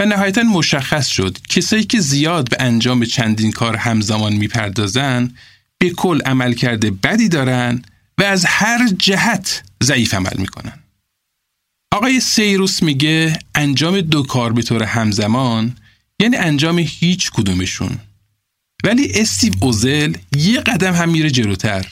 و 0.00 0.04
نهایتا 0.04 0.42
مشخص 0.42 1.06
شد 1.06 1.38
کسایی 1.48 1.84
که 1.84 2.00
زیاد 2.00 2.50
به 2.50 2.56
انجام 2.60 3.04
چندین 3.04 3.52
کار 3.52 3.76
همزمان 3.76 4.32
می‌پردازن 4.32 5.34
به 5.78 5.90
کل 5.90 6.22
عمل 6.22 6.52
کرده 6.52 6.90
بدی 6.90 7.28
دارن 7.28 7.82
و 8.18 8.22
از 8.22 8.44
هر 8.44 8.88
جهت 8.98 9.62
ضعیف 9.82 10.14
عمل 10.14 10.36
می‌کنن. 10.38 10.78
آقای 11.92 12.20
سیروس 12.20 12.82
میگه 12.82 13.38
انجام 13.54 14.00
دو 14.00 14.22
کار 14.22 14.52
به 14.52 14.62
طور 14.62 14.82
همزمان 14.82 15.76
یعنی 16.20 16.36
انجام 16.36 16.78
هیچ 16.78 17.30
کدومشون. 17.30 17.98
ولی 18.84 19.12
استیو 19.14 19.52
اوزل 19.60 20.14
یه 20.36 20.60
قدم 20.60 20.94
هم 20.94 21.08
میره 21.08 21.30
جلوتر. 21.30 21.86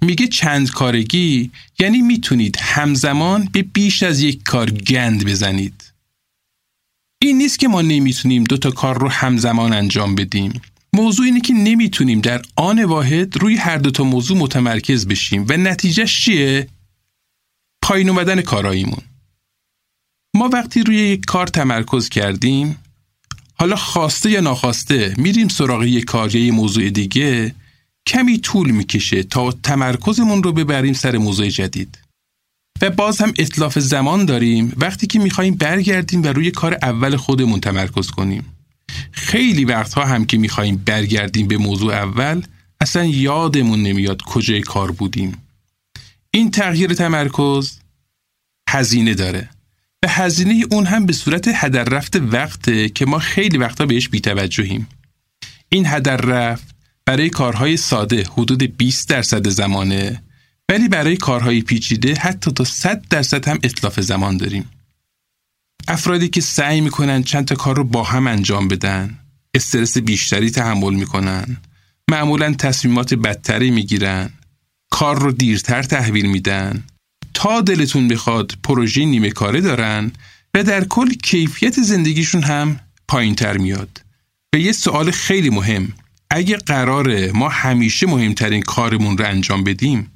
میگه 0.00 0.26
چند 0.26 0.70
کارگی 0.70 1.50
یعنی 1.78 2.02
می‌تونید 2.02 2.56
همزمان 2.60 3.48
به 3.52 3.62
بیش 3.62 4.02
از 4.02 4.20
یک 4.20 4.42
کار 4.42 4.70
گند 4.70 5.24
بزنید. 5.24 5.93
این 7.26 7.38
نیست 7.38 7.58
که 7.58 7.68
ما 7.68 7.82
نمی‌تونیم 7.82 8.44
دو 8.44 8.56
تا 8.56 8.70
کار 8.70 8.98
رو 8.98 9.08
همزمان 9.08 9.72
انجام 9.72 10.14
بدیم. 10.14 10.62
موضوع 10.92 11.26
اینه 11.26 11.40
که 11.40 11.54
نمی‌تونیم 11.54 12.20
در 12.20 12.42
آن 12.56 12.84
واحد 12.84 13.36
روی 13.36 13.56
هر 13.56 13.76
دو 13.76 13.90
تا 13.90 14.04
موضوع 14.04 14.38
متمرکز 14.38 15.06
بشیم 15.06 15.46
و 15.48 15.56
نتیجهش 15.56 16.24
چیه؟ 16.24 16.68
پایین 17.82 18.08
اومدن 18.08 18.40
کاراییمون. 18.40 19.02
ما 20.34 20.48
وقتی 20.48 20.82
روی 20.82 20.96
یک 20.96 21.24
کار 21.24 21.46
تمرکز 21.46 22.08
کردیم 22.08 22.78
حالا 23.54 23.76
خواسته 23.76 24.30
یا 24.30 24.40
ناخواسته 24.40 25.14
میریم 25.18 25.48
سراغ 25.48 25.84
یک 25.84 26.04
کار 26.04 26.34
یا 26.34 26.44
یه 26.44 26.52
موضوع 26.52 26.90
دیگه 26.90 27.54
کمی 28.06 28.38
طول 28.38 28.70
می‌کشه 28.70 29.22
تا 29.22 29.52
تمرکزمون 29.52 30.42
رو 30.42 30.52
ببریم 30.52 30.92
سر 30.92 31.18
موضوع 31.18 31.48
جدید. 31.48 31.98
و 32.82 32.90
باز 32.90 33.20
هم 33.20 33.32
اطلاف 33.38 33.78
زمان 33.78 34.24
داریم. 34.24 34.72
وقتی 34.76 35.06
که 35.06 35.18
می‌خوایم 35.18 35.54
برگردیم 35.54 36.22
و 36.22 36.26
روی 36.26 36.50
کار 36.50 36.78
اول 36.82 37.16
خودمون 37.16 37.60
تمرکز 37.60 38.10
کنیم. 38.10 38.44
خیلی 39.12 39.64
وقتها 39.64 40.04
هم 40.04 40.24
که 40.24 40.38
می‌خوایم 40.38 40.76
برگردیم 40.76 41.48
به 41.48 41.56
موضوع 41.56 41.94
اول 41.94 42.42
اصلا 42.80 43.04
یادمون 43.04 43.82
نمیاد 43.82 44.22
کجای 44.22 44.60
کار 44.60 44.90
بودیم. 44.90 45.42
این 46.30 46.50
تغییر 46.50 46.94
تمرکز 46.94 47.78
هزینه 48.68 49.14
داره. 49.14 49.48
و 50.02 50.08
هزینه 50.08 50.64
اون 50.70 50.86
هم 50.86 51.06
به 51.06 51.12
صورت 51.12 51.48
هدر 51.54 51.84
رفت 51.84 52.16
وقته 52.16 52.88
که 52.88 53.06
ما 53.06 53.18
خیلی 53.18 53.58
وقتا 53.58 53.86
بهش 53.86 54.08
بیتوجهیم. 54.08 54.88
این 55.68 55.86
هدر 55.86 56.16
رفت 56.16 56.74
برای 57.06 57.30
کارهای 57.30 57.76
ساده 57.76 58.24
حدود 58.32 58.62
20 58.62 59.08
درصد 59.08 59.48
زمانه. 59.48 60.22
ولی 60.70 60.88
برای 60.88 61.16
کارهای 61.16 61.62
پیچیده 61.62 62.14
حتی 62.14 62.50
تا 62.50 62.64
100 62.64 63.04
درصد 63.10 63.48
هم 63.48 63.58
اطلاف 63.62 64.00
زمان 64.00 64.36
داریم. 64.36 64.70
افرادی 65.88 66.28
که 66.28 66.40
سعی 66.40 66.80
می‌کنن 66.80 67.22
چند 67.22 67.44
تا 67.44 67.54
کار 67.54 67.76
رو 67.76 67.84
با 67.84 68.02
هم 68.02 68.26
انجام 68.26 68.68
بدن 68.68 69.18
استرس 69.54 69.98
بیشتری 69.98 70.50
تحمل 70.50 70.94
می‌کنن 70.94 71.56
معمولا 72.10 72.54
تصمیمات 72.54 73.14
بدتری 73.14 73.70
می‌گیرن 73.70 74.30
کار 74.90 75.18
رو 75.18 75.32
دیرتر 75.32 75.82
تحویل 75.82 76.26
میدن 76.26 76.84
تا 77.34 77.60
دلتون 77.60 78.08
بخواد 78.08 78.52
پروژه 78.62 79.04
نیمه 79.04 79.30
کاره 79.30 79.60
دارن 79.60 80.12
و 80.54 80.62
در 80.62 80.84
کل 80.84 81.12
کیفیت 81.14 81.82
زندگیشون 81.82 82.42
هم 82.42 82.80
پایین 83.08 83.34
تر 83.34 83.56
میاد. 83.56 84.02
به 84.50 84.60
یه 84.60 84.72
سوال 84.72 85.10
خیلی 85.10 85.50
مهم 85.50 85.92
اگه 86.30 86.56
قراره 86.56 87.32
ما 87.32 87.48
همیشه 87.48 88.06
مهمترین 88.06 88.62
کارمون 88.62 89.18
رو 89.18 89.26
انجام 89.26 89.64
بدیم 89.64 90.10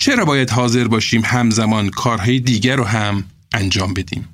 چرا 0.00 0.24
باید 0.24 0.50
حاضر 0.50 0.88
باشیم 0.88 1.22
همزمان 1.24 1.90
کارهای 1.90 2.40
دیگر 2.40 2.76
رو 2.76 2.84
هم 2.84 3.24
انجام 3.52 3.94
بدیم؟ 3.94 4.28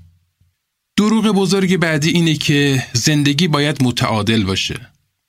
دروغ 0.98 1.24
بزرگ 1.24 1.76
بعدی 1.76 2.10
اینه 2.10 2.34
که 2.34 2.86
زندگی 2.92 3.48
باید 3.48 3.82
متعادل 3.82 4.44
باشه. 4.44 4.80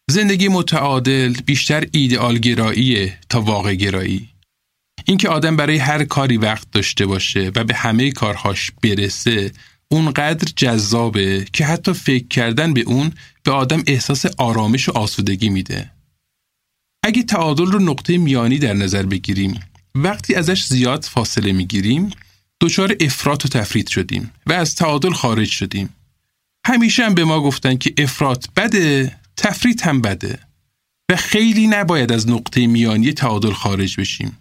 زندگی 0.09 0.47
متعادل 0.47 1.33
بیشتر 1.45 1.87
ایدئال 1.91 2.37
گراییه 2.37 3.17
تا 3.29 3.41
واقع 3.41 3.75
گرایی. 3.75 4.29
اینکه 5.05 5.29
آدم 5.29 5.55
برای 5.55 5.77
هر 5.77 6.03
کاری 6.03 6.37
وقت 6.37 6.71
داشته 6.71 7.05
باشه 7.05 7.51
و 7.55 7.63
به 7.63 7.75
همه 7.75 8.11
کارهاش 8.11 8.71
برسه 8.83 9.51
اونقدر 9.91 10.51
جذابه 10.55 11.45
که 11.53 11.65
حتی 11.65 11.93
فکر 11.93 12.27
کردن 12.27 12.73
به 12.73 12.81
اون 12.81 13.11
به 13.43 13.51
آدم 13.51 13.83
احساس 13.87 14.25
آرامش 14.37 14.89
و 14.89 14.91
آسودگی 14.91 15.49
میده. 15.49 15.91
اگه 17.03 17.23
تعادل 17.23 17.65
رو 17.65 17.79
نقطه 17.79 18.17
میانی 18.17 18.59
در 18.59 18.73
نظر 18.73 19.03
بگیریم 19.03 19.59
وقتی 19.95 20.35
ازش 20.35 20.65
زیاد 20.65 21.03
فاصله 21.03 21.51
می‌گیریم 21.51 22.09
دچار 22.61 22.95
افراط 22.99 23.45
و 23.45 23.47
تفرید 23.47 23.87
شدیم 23.87 24.31
و 24.45 24.53
از 24.53 24.75
تعادل 24.75 25.13
خارج 25.13 25.47
شدیم. 25.47 25.89
همیشه 26.65 27.05
هم 27.05 27.13
به 27.13 27.25
ما 27.25 27.41
گفتن 27.41 27.77
که 27.77 27.93
افراط 27.97 28.47
بده 28.55 29.15
تفرید 29.37 29.81
هم 29.81 30.01
بده 30.01 30.39
و 31.09 31.15
خیلی 31.15 31.67
نباید 31.67 32.11
از 32.11 32.29
نقطه 32.29 32.67
میانی 32.67 33.13
تعادل 33.13 33.53
خارج 33.53 33.99
بشیم. 33.99 34.37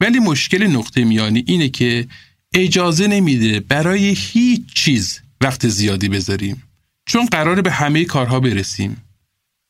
ولی 0.00 0.18
مشکل 0.18 0.66
نقطه 0.66 1.04
میانی 1.04 1.44
اینه 1.46 1.68
که 1.68 2.06
اجازه 2.54 3.06
نمیده 3.06 3.60
برای 3.60 4.14
هیچ 4.18 4.62
چیز 4.74 5.20
وقت 5.40 5.68
زیادی 5.68 6.08
بذاریم 6.08 6.62
چون 7.06 7.26
قراره 7.26 7.62
به 7.62 7.70
همه 7.70 8.04
کارها 8.04 8.40
برسیم 8.40 9.02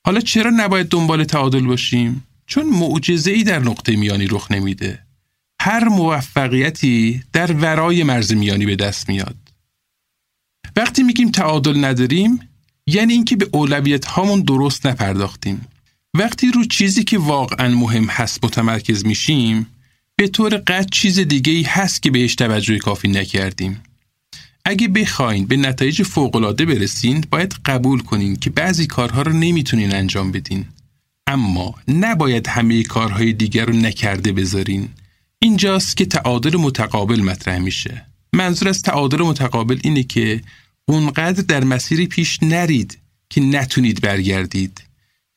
حالا 0.06 0.20
چرا 0.20 0.50
نباید 0.56 0.88
دنبال 0.88 1.24
تعادل 1.24 1.66
باشیم 1.66 2.24
چون 2.46 2.66
معجزه 2.66 3.30
ای 3.30 3.42
در 3.42 3.58
نقطه 3.58 3.96
میانی 3.96 4.26
رخ 4.26 4.50
نمیده 4.50 5.03
هر 5.64 5.88
موفقیتی 5.88 7.22
در 7.32 7.52
ورای 7.52 8.02
مرز 8.02 8.32
میانی 8.32 8.66
به 8.66 8.76
دست 8.76 9.08
میاد 9.08 9.36
وقتی 10.76 11.02
میگیم 11.02 11.30
تعادل 11.30 11.84
نداریم 11.84 12.40
یعنی 12.86 13.12
اینکه 13.12 13.36
به 13.36 13.48
اولویت 13.52 14.04
هامون 14.04 14.40
درست 14.40 14.86
نپرداختیم 14.86 15.66
وقتی 16.14 16.50
رو 16.50 16.64
چیزی 16.64 17.04
که 17.04 17.18
واقعا 17.18 17.68
مهم 17.68 18.04
هست 18.04 18.44
متمرکز 18.44 19.06
میشیم 19.06 19.66
به 20.16 20.28
طور 20.28 20.56
قطع 20.56 20.88
چیز 20.90 21.18
دیگه 21.18 21.52
ای 21.52 21.62
هست 21.62 22.02
که 22.02 22.10
بهش 22.10 22.34
توجه 22.34 22.78
کافی 22.78 23.08
نکردیم. 23.08 23.82
اگه 24.64 24.88
بخواین 24.88 25.46
به 25.46 25.56
نتایج 25.56 26.02
فوقالعاده 26.02 26.64
برسین 26.64 27.24
باید 27.30 27.54
قبول 27.64 28.00
کنین 28.00 28.36
که 28.36 28.50
بعضی 28.50 28.86
کارها 28.86 29.22
رو 29.22 29.32
نمی‌تونین 29.32 29.94
انجام 29.94 30.32
بدین. 30.32 30.64
اما 31.26 31.74
نباید 31.88 32.46
همه 32.46 32.82
کارهای 32.82 33.32
دیگر 33.32 33.64
رو 33.64 33.72
نکرده 33.72 34.32
بذارین. 34.32 34.88
اینجاست 35.44 35.96
که 35.96 36.04
تعادل 36.04 36.56
متقابل 36.56 37.20
مطرح 37.20 37.58
میشه. 37.58 38.06
منظور 38.32 38.68
از 38.68 38.82
تعادل 38.82 39.22
متقابل 39.22 39.78
اینه 39.82 40.02
که 40.02 40.42
اونقدر 40.88 41.42
در 41.42 41.64
مسیری 41.64 42.06
پیش 42.06 42.38
نرید 42.42 42.98
که 43.30 43.40
نتونید 43.40 44.00
برگردید. 44.00 44.82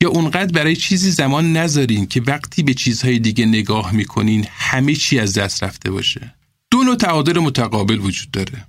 یا 0.04 0.10
اونقدر 0.10 0.52
برای 0.52 0.76
چیزی 0.76 1.12
زمان 1.12 1.54
نذارین 1.54 2.06
که 2.06 2.22
وقتی 2.22 2.64
به 2.64 2.74
چیزهای 2.74 3.20
دیگه 3.20 3.46
نگاه 3.46 3.92
می‌کنین 3.92 4.48
همه 4.50 4.96
چی 4.96 5.20
از 5.20 5.34
دست 5.34 5.64
رفته 5.64 5.92
باشه. 5.92 6.36
دو 6.72 6.84
نوع 6.84 6.96
تعادل 6.96 7.40
متقابل 7.40 8.00
وجود 8.00 8.32
داره. 8.32 8.66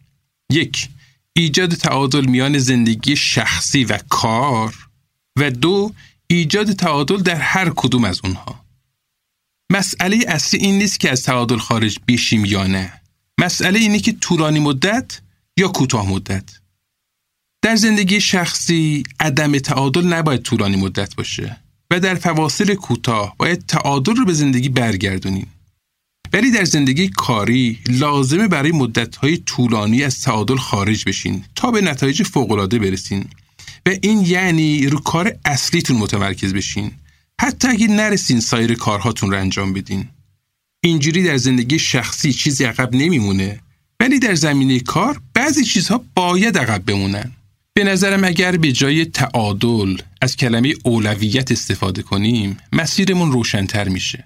یک، 0.53 0.89
ایجاد 1.33 1.75
تعادل 1.75 2.27
میان 2.27 2.59
زندگی 2.59 3.17
شخصی 3.17 3.85
و 3.85 3.99
کار 4.09 4.75
و 5.39 5.51
دو، 5.51 5.93
ایجاد 6.27 6.73
تعادل 6.73 7.17
در 7.17 7.37
هر 7.37 7.73
کدوم 7.77 8.05
از 8.05 8.21
اونها. 8.25 8.68
مسئله 9.71 10.25
اصلی 10.29 10.61
این 10.61 10.79
نیست 10.79 11.01
که 11.01 11.11
از 11.11 11.23
تعادل 11.23 11.59
خارج 11.59 11.99
بشیم 12.09 12.45
یا 12.45 12.67
نه. 12.67 12.93
مسئله 13.41 13.79
اینه 13.79 13.99
که 13.99 14.13
طولانی 14.13 14.61
مدت 14.61 15.21
یا 15.57 15.69
کوتاه 15.69 16.11
مدت. 16.11 16.45
در 17.63 17.77
زندگی 17.77 18.21
شخصی 18.21 19.03
عدم 19.21 19.59
تعادل 19.59 20.07
نباید 20.07 20.43
طولانی 20.43 20.77
مدت 20.77 21.15
باشه 21.15 21.57
و 21.91 22.01
در 22.01 22.15
فواصل 22.15 22.75
کوتاه 22.75 23.35
باید 23.39 23.67
تعادل 23.67 24.17
رو 24.17 24.25
به 24.25 24.33
زندگی 24.33 24.69
برگردونیم. 24.69 25.47
ولی 26.33 26.51
در 26.51 26.65
زندگی 26.65 27.09
کاری 27.09 27.79
لازمه 27.89 28.49
برای 28.49 28.73
مدتهای 28.73 29.37
طولانی 29.37 30.05
از 30.05 30.21
تعادل 30.21 30.57
خارج 30.57 31.05
بشین 31.05 31.45
تا 31.55 31.71
به 31.71 31.81
نتایج 31.81 32.23
فوقالعاده 32.23 32.79
برسین 32.79 33.25
و 33.87 33.91
این 34.03 34.25
یعنی 34.27 34.87
رو 34.87 35.01
کار 35.01 35.37
اصلیتون 35.45 35.97
متمرکز 35.97 36.55
بشین 36.55 36.91
حتی 37.41 37.69
اگه 37.69 37.87
نرسین 37.87 38.41
سایر 38.41 38.75
کارهاتون 38.75 39.31
رو 39.31 39.39
انجام 39.39 39.73
بدین. 39.73 40.09
اینجوری 40.81 41.23
در 41.23 41.37
زندگی 41.37 41.79
شخصی 41.79 42.33
چیزی 42.33 42.65
عقب 42.65 42.95
نمیمونه 42.95 43.61
ولی 44.01 44.19
در 44.19 44.35
زمینه 44.35 44.81
کار 44.81 45.21
بعضی 45.35 45.65
چیزها 45.65 46.05
باید 46.15 46.59
عقب 46.59 46.85
بمونن. 46.85 47.33
به 47.75 47.85
نظرم 47.85 48.25
اگر 48.25 48.57
به 48.57 48.73
جای 48.73 49.05
تعادل 49.05 49.97
از 50.23 50.37
کلمه 50.37 50.75
اولویت 50.85 51.53
استفاده 51.53 52.03
کنیم 52.03 52.57
مسیرمون 52.73 53.33
روشنتر 53.33 53.89
میشه. 53.89 54.25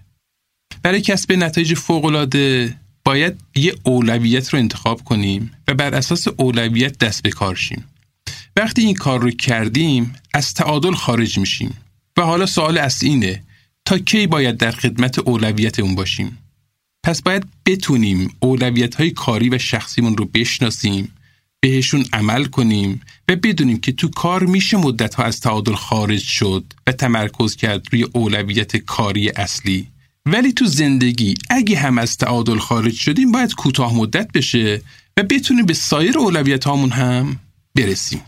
برای 0.83 1.00
کسب 1.00 1.33
نتایج 1.33 1.75
فوقالعاده 1.75 2.76
باید 3.04 3.40
یه 3.54 3.75
اولویت 3.83 4.49
رو 4.49 4.59
انتخاب 4.59 5.04
کنیم 5.04 5.50
و 5.69 5.75
بر 5.75 5.95
اساس 5.95 6.28
اولویت 6.28 6.99
دست 6.99 7.23
به 7.23 7.31
کار 7.31 7.54
شیم. 7.54 7.85
وقتی 8.57 8.83
این 8.83 8.95
کار 8.95 9.21
رو 9.21 9.31
کردیم 9.31 10.14
از 10.35 10.54
تعادل 10.54 10.95
خارج 10.95 11.38
میشیم 11.38 11.76
و 12.16 12.23
حالا 12.23 12.47
سوال 12.47 12.78
اصلی 12.78 13.09
اینه 13.09 13.42
تا 13.85 13.99
کی 13.99 14.26
باید 14.26 14.57
در 14.57 14.71
خدمت 14.71 15.19
اولویت 15.19 15.81
اون 15.81 15.95
باشیم؟ 15.95 16.38
پس 17.04 17.23
باید 17.23 17.45
بتونیم 17.66 18.35
اولویت 18.40 18.95
های 18.95 19.11
کاری 19.11 19.49
و 19.49 19.59
شخصیمون 19.59 20.16
رو 20.16 20.25
بشناسیم 20.25 21.12
بهشون 21.61 22.04
عمل 22.12 22.45
کنیم 22.45 23.00
و 23.28 23.37
بدونیم 23.37 23.81
که 23.81 23.92
تو 23.92 24.09
کار 24.09 24.42
میشه 24.42 24.76
مدت 24.76 25.14
ها 25.14 25.25
از 25.25 25.40
تعادل 25.40 25.75
خارج 25.75 26.23
شد 26.23 26.64
و 26.87 26.92
تمرکز 26.92 27.57
کرد 27.57 27.87
روی 27.92 28.02
اولویت 28.12 28.76
کاری 28.76 29.28
اصلی. 29.28 29.87
ولی 30.26 30.52
تو 30.52 30.64
زندگی 30.66 31.35
اگه 31.50 31.78
هم 31.78 31.99
از 31.99 32.16
تعادل 32.16 32.59
خارج 32.59 32.95
شدیم 32.95 33.33
باید 33.33 33.54
کوتاه 33.54 33.95
مدت 33.97 34.33
بشه 34.33 34.83
و 35.16 35.23
بتونیم 35.23 35.66
به 35.66 35.75
سایر 35.75 36.19
اولویت 36.19 36.64
هامون 36.64 36.90
هم 36.90 37.37
برسیم. 37.75 38.21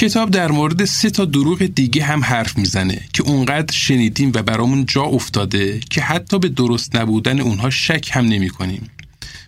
کتاب 0.00 0.30
در 0.30 0.50
مورد 0.50 0.84
سه 0.84 1.10
تا 1.10 1.24
دروغ 1.24 1.62
دیگه 1.62 2.04
هم 2.04 2.24
حرف 2.24 2.58
می‌زنه 2.58 3.00
که 3.12 3.22
اونقدر 3.22 3.74
شنیدیم 3.74 4.32
و 4.34 4.42
برامون 4.42 4.86
جا 4.86 5.02
افتاده 5.02 5.80
که 5.90 6.00
حتی 6.00 6.38
به 6.38 6.48
درست 6.48 6.96
نبودن 6.96 7.40
اونها 7.40 7.70
شک 7.70 8.10
هم 8.12 8.24
نمی 8.24 8.50
کنیم. 8.50 8.90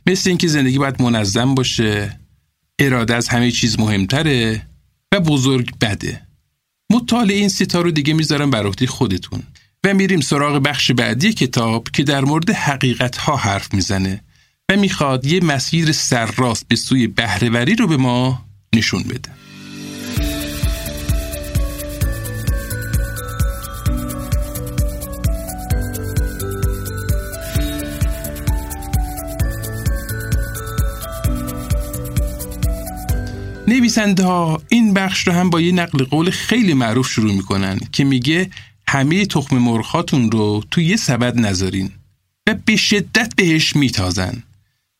مثل 0.06 0.30
اینکه 0.30 0.48
زندگی 0.48 0.78
باید 0.78 1.02
منظم 1.02 1.54
باشه، 1.54 2.20
اراده 2.78 3.14
از 3.14 3.28
همه 3.28 3.50
چیز 3.50 3.78
مهمتره 3.78 4.62
و 5.12 5.20
بزرگ 5.20 5.78
بده. 5.80 6.22
مطالعه 6.90 7.36
این 7.36 7.48
ستا 7.48 7.80
رو 7.80 7.90
دیگه 7.90 8.14
می‌ذارم 8.14 8.50
بر 8.50 8.70
خودتون 8.88 9.42
و 9.84 9.94
میریم 9.94 10.20
سراغ 10.20 10.62
بخش 10.62 10.90
بعدی 10.90 11.32
کتاب 11.32 11.88
که 11.92 12.02
در 12.02 12.24
مورد 12.24 12.50
حقیقت 12.50 13.16
ها 13.16 13.36
حرف 13.36 13.74
می‌زنه 13.74 14.24
و 14.70 14.76
می‌خواد 14.76 15.26
یه 15.26 15.44
مسیر 15.44 15.92
سرراست 15.92 16.68
به 16.68 16.76
سوی 16.76 17.06
بهرهوری 17.06 17.74
رو 17.74 17.86
به 17.86 17.96
ما 17.96 18.46
نشون 18.74 19.02
بده. 19.02 19.45
نویسنده 33.76 34.24
ها 34.24 34.62
این 34.68 34.94
بخش 34.94 35.26
رو 35.26 35.32
هم 35.32 35.50
با 35.50 35.60
یه 35.60 35.72
نقل 35.72 36.04
قول 36.04 36.30
خیلی 36.30 36.74
معروف 36.74 37.10
شروع 37.10 37.32
می‌کنن 37.32 37.80
که 37.92 38.04
میگه 38.04 38.50
همه 38.88 39.26
تخم 39.26 39.58
مرخاتون 39.58 40.30
رو 40.30 40.64
تو 40.70 40.80
یه 40.80 40.96
سبد 40.96 41.38
نذارین 41.38 41.90
و 42.46 42.54
به 42.64 42.76
شدت 42.76 43.34
بهش 43.36 43.76
میتازن. 43.76 44.42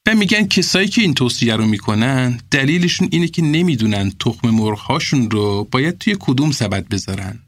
و 0.07 0.15
میگن 0.15 0.47
کسایی 0.47 0.89
که 0.89 1.03
این 1.03 1.15
توصیه 1.15 1.57
رو 1.57 1.67
می‌کنن 1.67 2.41
دلیلشون 2.51 3.09
اینه 3.13 3.29
که 3.29 3.43
نمی‌دونن 3.43 4.13
تخم 4.21 4.51
مرغهاشون 4.51 5.31
رو 5.31 5.69
باید 5.71 5.99
توی 5.99 6.17
کدوم 6.21 6.51
سبد 6.51 6.89
بذارن. 6.89 7.39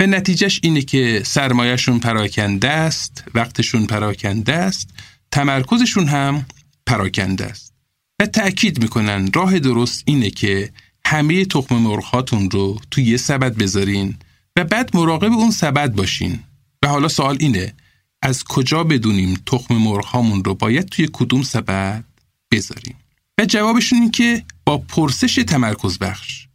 و 0.00 0.06
نتیجهش 0.06 0.60
اینه 0.62 0.82
که 0.82 1.22
سرمایهشون 1.26 1.98
پراکنده 1.98 2.68
است 2.68 3.24
وقتشون 3.34 3.86
پراکنده 3.86 4.52
است 4.52 4.90
تمرکزشون 5.30 6.08
هم 6.08 6.46
پراکنده 6.86 7.44
است. 7.44 7.69
و 8.20 8.26
تأکید 8.26 8.82
می‌کنن 8.82 9.32
راه 9.32 9.58
درست 9.58 10.02
اینه 10.06 10.30
که 10.30 10.72
همه 11.06 11.44
تخم 11.44 11.74
مرغاتون 11.74 12.50
رو 12.50 12.80
توی 12.90 13.04
یه 13.04 13.16
سبد 13.16 13.56
بذارین 13.56 14.14
و 14.56 14.64
بعد 14.64 14.96
مراقب 14.96 15.32
اون 15.32 15.50
سبد 15.50 15.94
باشین. 15.94 16.38
و 16.82 16.88
حالا 16.88 17.08
سوال 17.08 17.36
اینه 17.40 17.74
از 18.22 18.44
کجا 18.44 18.84
بدونیم 18.84 19.42
تخم 19.46 19.74
مرغهامون 19.74 20.44
رو 20.44 20.54
باید 20.54 20.88
توی 20.88 21.08
کدوم 21.12 21.42
سبد 21.42 22.04
بذاریم؟ 22.52 22.96
و 23.40 23.44
جوابشون 23.44 23.98
این 23.98 24.10
که 24.10 24.44
با 24.64 24.78
پرسش 24.78 25.34
تمرکز 25.34 25.98
بخش. 25.98 26.46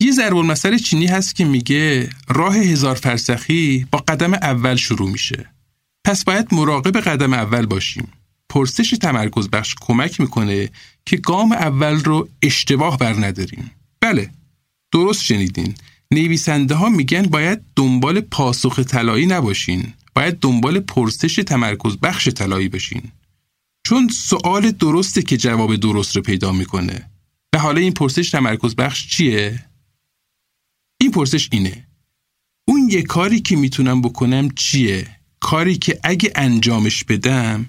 یه 0.00 0.12
ضرب 0.12 0.36
المثل 0.36 0.78
چینی 0.78 1.06
هست 1.06 1.36
که 1.36 1.44
میگه 1.44 2.10
راه 2.28 2.56
هزار 2.56 2.94
فرسخی 2.94 3.86
با 3.92 3.98
قدم 3.98 4.34
اول 4.34 4.76
شروع 4.76 5.10
میشه. 5.10 5.50
پس 6.04 6.24
باید 6.24 6.54
مراقب 6.54 7.00
قدم 7.00 7.32
اول 7.32 7.66
باشیم. 7.66 8.12
پرسش 8.48 8.90
تمرکز 8.90 9.48
بخش 9.48 9.74
کمک 9.80 10.20
می‌کنه 10.20 10.70
که 11.06 11.16
گام 11.16 11.52
اول 11.52 12.04
رو 12.04 12.28
اشتباه 12.42 12.98
بر 12.98 13.12
نداریم. 13.26 13.70
بله 14.00 14.30
درست 14.92 15.22
شنیدین. 15.22 15.74
نویسنده 16.10 16.74
ها 16.74 16.88
میگن 16.88 17.22
باید 17.22 17.60
دنبال 17.76 18.20
پاسخ 18.20 18.78
طلایی 18.78 19.26
نباشین. 19.26 19.92
باید 20.14 20.38
دنبال 20.38 20.80
پرسش 20.80 21.34
تمرکز 21.34 21.96
بخش 21.96 22.28
طلایی 22.28 22.68
بشین. 22.68 23.02
چون 23.86 24.08
سوال 24.08 24.70
درسته 24.70 25.22
که 25.22 25.36
جواب 25.36 25.76
درست 25.76 26.16
رو 26.16 26.22
پیدا 26.22 26.52
می‌کنه. 26.52 27.10
و 27.54 27.58
حالا 27.58 27.80
این 27.80 27.92
پرسش 27.92 28.30
تمرکز 28.30 28.76
بخش 28.76 29.08
چیه؟ 29.08 29.64
این 31.00 31.10
پرسش 31.10 31.48
اینه. 31.52 31.86
اون 32.68 32.88
یه 32.90 33.02
کاری 33.02 33.40
که 33.40 33.56
می‌تونم 33.56 34.02
بکنم 34.02 34.50
چیه؟ 34.50 35.06
کاری 35.40 35.76
که 35.76 36.00
اگه 36.02 36.32
انجامش 36.34 37.04
بدم 37.04 37.66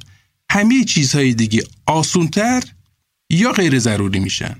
همه 0.51 0.83
چیزهای 0.83 1.33
دیگه 1.33 1.63
آسونتر 1.85 2.63
یا 3.29 3.51
غیر 3.51 3.79
ضروری 3.79 4.19
میشن. 4.19 4.55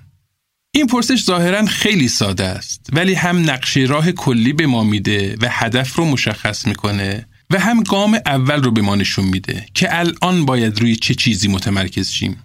این 0.76 0.88
پرسش 0.88 1.24
ظاهرا 1.24 1.66
خیلی 1.66 2.08
ساده 2.08 2.46
است 2.46 2.90
ولی 2.94 3.14
هم 3.14 3.50
نقشه 3.50 3.80
راه 3.80 4.12
کلی 4.12 4.54
به 4.54 4.68
ما 4.68 4.84
میده 4.84 5.38
و 5.42 5.48
هدف 5.50 5.96
رو 5.96 6.06
مشخص 6.06 6.68
می‌کنه 6.68 7.26
و 7.50 7.60
هم 7.60 7.84
گام 7.84 8.20
اول 8.26 8.64
رو 8.64 8.72
به 8.72 8.82
ما 8.82 8.96
نشون 8.96 9.26
میده 9.26 9.66
که 9.74 10.00
الان 10.00 10.46
باید 10.46 10.80
روی 10.80 10.96
چه 10.96 11.16
چیزی 11.16 11.48
متمرکز 11.48 12.10
شیم. 12.10 12.44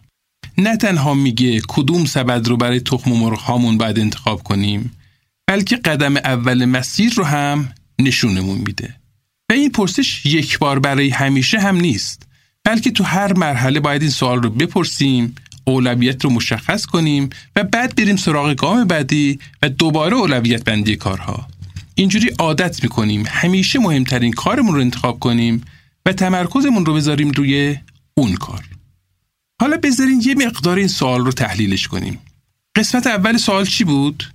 نه 0.58 0.76
تنها 0.76 1.14
میگه 1.14 1.60
کدوم 1.68 2.04
سبد 2.04 2.48
رو 2.48 2.56
برای 2.56 2.80
تخم 2.80 3.10
مرغ 3.10 3.38
هامون 3.38 3.78
باید 3.78 3.98
انتخاب 3.98 4.42
کنیم 4.42 4.92
بلکه 5.46 5.76
قدم 5.76 6.16
اول 6.16 6.64
مسیر 6.64 7.14
رو 7.14 7.24
هم 7.24 7.72
نشونمون 7.98 8.58
میده. 8.58 8.96
و 9.50 9.52
این 9.52 9.70
پرسش 9.70 10.26
یک 10.26 10.58
بار 10.58 10.78
برای 10.78 11.10
همیشه 11.10 11.60
هم 11.60 11.76
نیست. 11.76 12.23
بلکه 12.64 12.90
تو 12.90 13.04
هر 13.04 13.32
مرحله 13.32 13.80
باید 13.80 14.02
این 14.02 14.10
سوال 14.10 14.42
رو 14.42 14.50
بپرسیم 14.50 15.34
اولویت 15.64 16.24
رو 16.24 16.30
مشخص 16.30 16.86
کنیم 16.86 17.30
و 17.56 17.64
بعد 17.64 17.96
بریم 17.96 18.16
سراغ 18.16 18.54
گام 18.54 18.84
بعدی 18.84 19.38
و 19.62 19.68
دوباره 19.68 20.16
اولویت 20.16 20.64
بندی 20.64 20.96
کارها. 20.96 21.48
اینجوری 21.94 22.28
عادت 22.38 22.82
می‌کنیم. 22.82 23.24
همیشه 23.28 23.78
مهمترین 23.78 24.32
کارمون 24.32 24.74
رو 24.74 24.80
انتخاب 24.80 25.18
کنیم 25.18 25.62
و 26.06 26.12
تمرکزمون 26.12 26.86
رو 26.86 26.94
بذاریم 26.94 27.30
روی 27.30 27.76
اون 28.14 28.34
کار. 28.34 28.64
حالا 29.60 29.76
بذارین 29.76 30.22
یه 30.24 30.34
مقدار 30.34 30.76
این 30.76 30.88
سوال 30.88 31.24
رو 31.24 31.32
تحلیلش 31.32 31.88
کنیم. 31.88 32.18
قسمت 32.76 33.06
اول 33.06 33.36
سوال 33.36 33.66
چی 33.66 33.84
بود؟ 33.84 34.32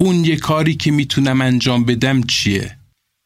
اون 0.00 0.24
یه 0.24 0.36
کاری 0.36 0.74
که 0.74 0.90
می‌تونم 0.90 1.40
انجام 1.40 1.84
بدم 1.84 2.22
چیه؟ 2.22 2.76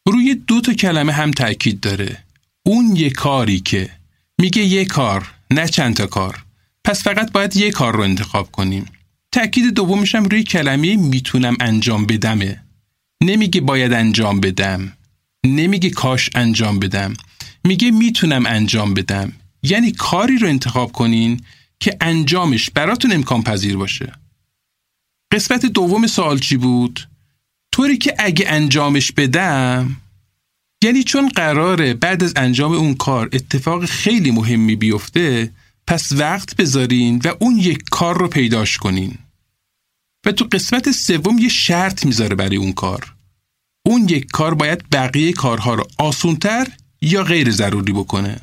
روی 0.08 0.34
دو 0.34 0.60
تا 0.60 0.72
کلمه 0.72 1.12
هم 1.12 1.30
تاکید 1.30 1.80
داره. 1.80 2.18
اون 2.66 2.96
یه 2.96 3.10
کاری 3.10 3.60
که 3.60 3.90
میگه 4.42 4.62
یه 4.62 4.84
کار 4.84 5.34
نه 5.50 5.68
چند 5.68 5.96
تا 5.96 6.06
کار. 6.06 6.44
پس 6.84 7.02
فقط 7.02 7.32
باید 7.32 7.56
یه 7.56 7.70
کار 7.70 7.96
رو 7.96 8.02
انتخاب 8.02 8.50
کنیم. 8.50 8.84
تأکید 9.32 9.74
دومش 9.74 10.14
هم 10.14 10.24
روی 10.24 10.42
کلمه 10.42 10.96
می‌تونم 10.96 11.56
انجام 11.60 12.06
بدمه. 12.06 12.62
نمیگه 13.22 13.60
باید 13.60 13.92
انجام 13.92 14.40
بدم. 14.40 14.92
نمیگه 15.46 15.90
کاش 15.90 16.30
انجام 16.34 16.78
بدم. 16.78 17.14
میگه 17.64 17.90
می‌تونم 17.90 18.46
انجام 18.46 18.94
بدم. 18.94 19.32
یعنی 19.62 19.92
کاری 19.92 20.38
رو 20.38 20.48
انتخاب 20.48 20.92
کنین 20.92 21.40
که 21.80 21.96
انجامش 22.00 22.70
براتون 22.70 23.12
امکان 23.12 23.42
پذیر 23.42 23.76
باشه. 23.76 24.12
قسمت 25.32 25.66
دوم 25.66 26.06
سوال 26.06 26.38
چی 26.38 26.56
بود؟ 26.56 27.08
طوری 27.72 27.98
که 27.98 28.14
اگه 28.18 28.44
انجامش 28.48 29.12
بدم 29.12 29.96
یعنی 30.82 31.02
چون 31.02 31.28
قراره 31.28 31.94
بعد 31.94 32.24
از 32.24 32.32
انجام 32.36 32.72
اون 32.72 32.94
کار 32.94 33.28
اتفاق 33.32 33.84
خیلی 33.84 34.30
مهمی 34.30 34.76
بیفته 34.76 35.52
پس 35.86 36.12
وقت 36.12 36.56
بذارین 36.56 37.20
و 37.24 37.32
اون 37.40 37.58
یک 37.58 37.82
کار 37.90 38.18
رو 38.18 38.28
پیداش 38.28 38.76
کنین. 38.76 39.18
و 40.26 40.32
تو 40.32 40.44
قسمت 40.52 40.90
سوم 40.90 41.38
یه 41.38 41.48
شرط 41.48 42.06
می‌ذاره 42.06 42.34
برای 42.34 42.56
اون 42.56 42.72
کار. 42.72 43.14
اون 43.86 44.08
یک 44.08 44.26
کار 44.30 44.54
باید 44.54 44.84
بقیه 44.92 45.32
کارها 45.32 45.74
رو 45.74 45.86
آسونتر 45.98 46.66
یا 47.00 47.22
غیر 47.24 47.50
ضروری 47.50 47.92
بکنه. 47.92 48.40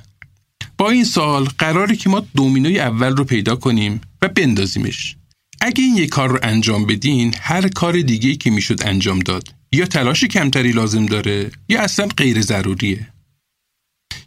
با 0.78 0.90
این 0.90 1.04
سال 1.04 1.46
قراره 1.58 1.96
که 1.96 2.10
ما 2.10 2.20
دومینوی 2.36 2.80
اول 2.80 3.16
رو 3.16 3.24
پیدا 3.24 3.56
کنیم 3.56 4.02
و 4.22 4.28
بندازیمش. 4.28 5.16
اگه 5.62 5.84
این 5.84 5.98
یک 5.98 6.10
کار 6.10 6.30
رو 6.30 6.40
انجام 6.44 6.86
بدین 6.86 7.36
هر 7.42 7.68
کار 7.68 8.02
دیگه 8.02 8.36
که 8.36 8.52
می‌شد 8.52 8.88
انجام 8.88 9.20
داد. 9.20 9.59
یا 9.72 9.86
تلاش 9.86 10.24
کمتری 10.24 10.72
لازم 10.72 11.06
داره 11.06 11.52
یا 11.70 11.82
اصلا 11.82 12.08
غیر 12.08 12.42
ضروریه. 12.42 13.08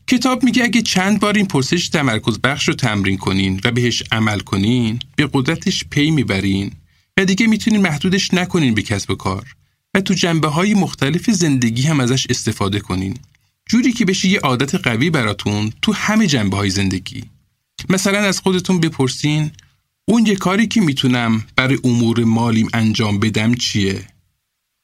کتاب 0.07 0.44
میگه 0.44 0.64
اگه 0.64 0.83
چند 0.83 1.20
بار 1.20 1.35
این 1.35 1.46
پرسش 1.46 1.88
تمرکز 1.88 2.38
بخش 2.38 2.68
رو 2.68 2.74
تمرین 2.74 3.18
کنین 3.18 3.61
و 3.64 3.70
بهش 3.70 4.02
عمل 4.12 4.40
کنین 4.40 4.98
به 5.16 5.31
قدرتش 5.33 5.85
پی 5.90 6.11
می‌برین 6.11 6.72
و 7.16 7.24
دیگه 7.24 7.46
می‌تونین 7.46 7.81
محدودش 7.81 8.35
نکنین 8.35 8.74
به 8.74 8.83
کسب 8.83 9.14
کار 9.14 9.55
و 9.94 10.00
تو 10.00 10.14
جنبه 10.14 10.48
های 10.48 10.74
مختلف 10.74 11.31
زندگی 11.31 11.83
هم 11.83 12.00
ازش 12.00 12.26
استفاده 12.31 12.81
کنین. 12.81 13.16
جوری 13.66 13.92
که 13.92 14.05
بشه 14.05 14.28
یه 14.28 14.38
عادت 14.40 14.74
قوی 14.74 15.11
براتون 15.11 15.72
تو 15.83 15.92
همه 15.92 16.26
جنبه 16.26 16.57
های 16.57 16.70
زندگی. 16.70 17.24
مثلا 17.88 18.18
از 18.18 18.40
خودتون 18.40 18.81
بپرسین 18.81 19.50
اون 20.05 20.26
یه 20.26 20.37
کاری 20.37 20.66
که 20.66 20.81
می‌تونم 20.81 21.44
برای 21.57 21.78
امور 21.85 22.24
مالیم 22.24 22.68
انجام 22.72 23.20
بدم 23.20 23.55
چیه؟ 23.55 24.12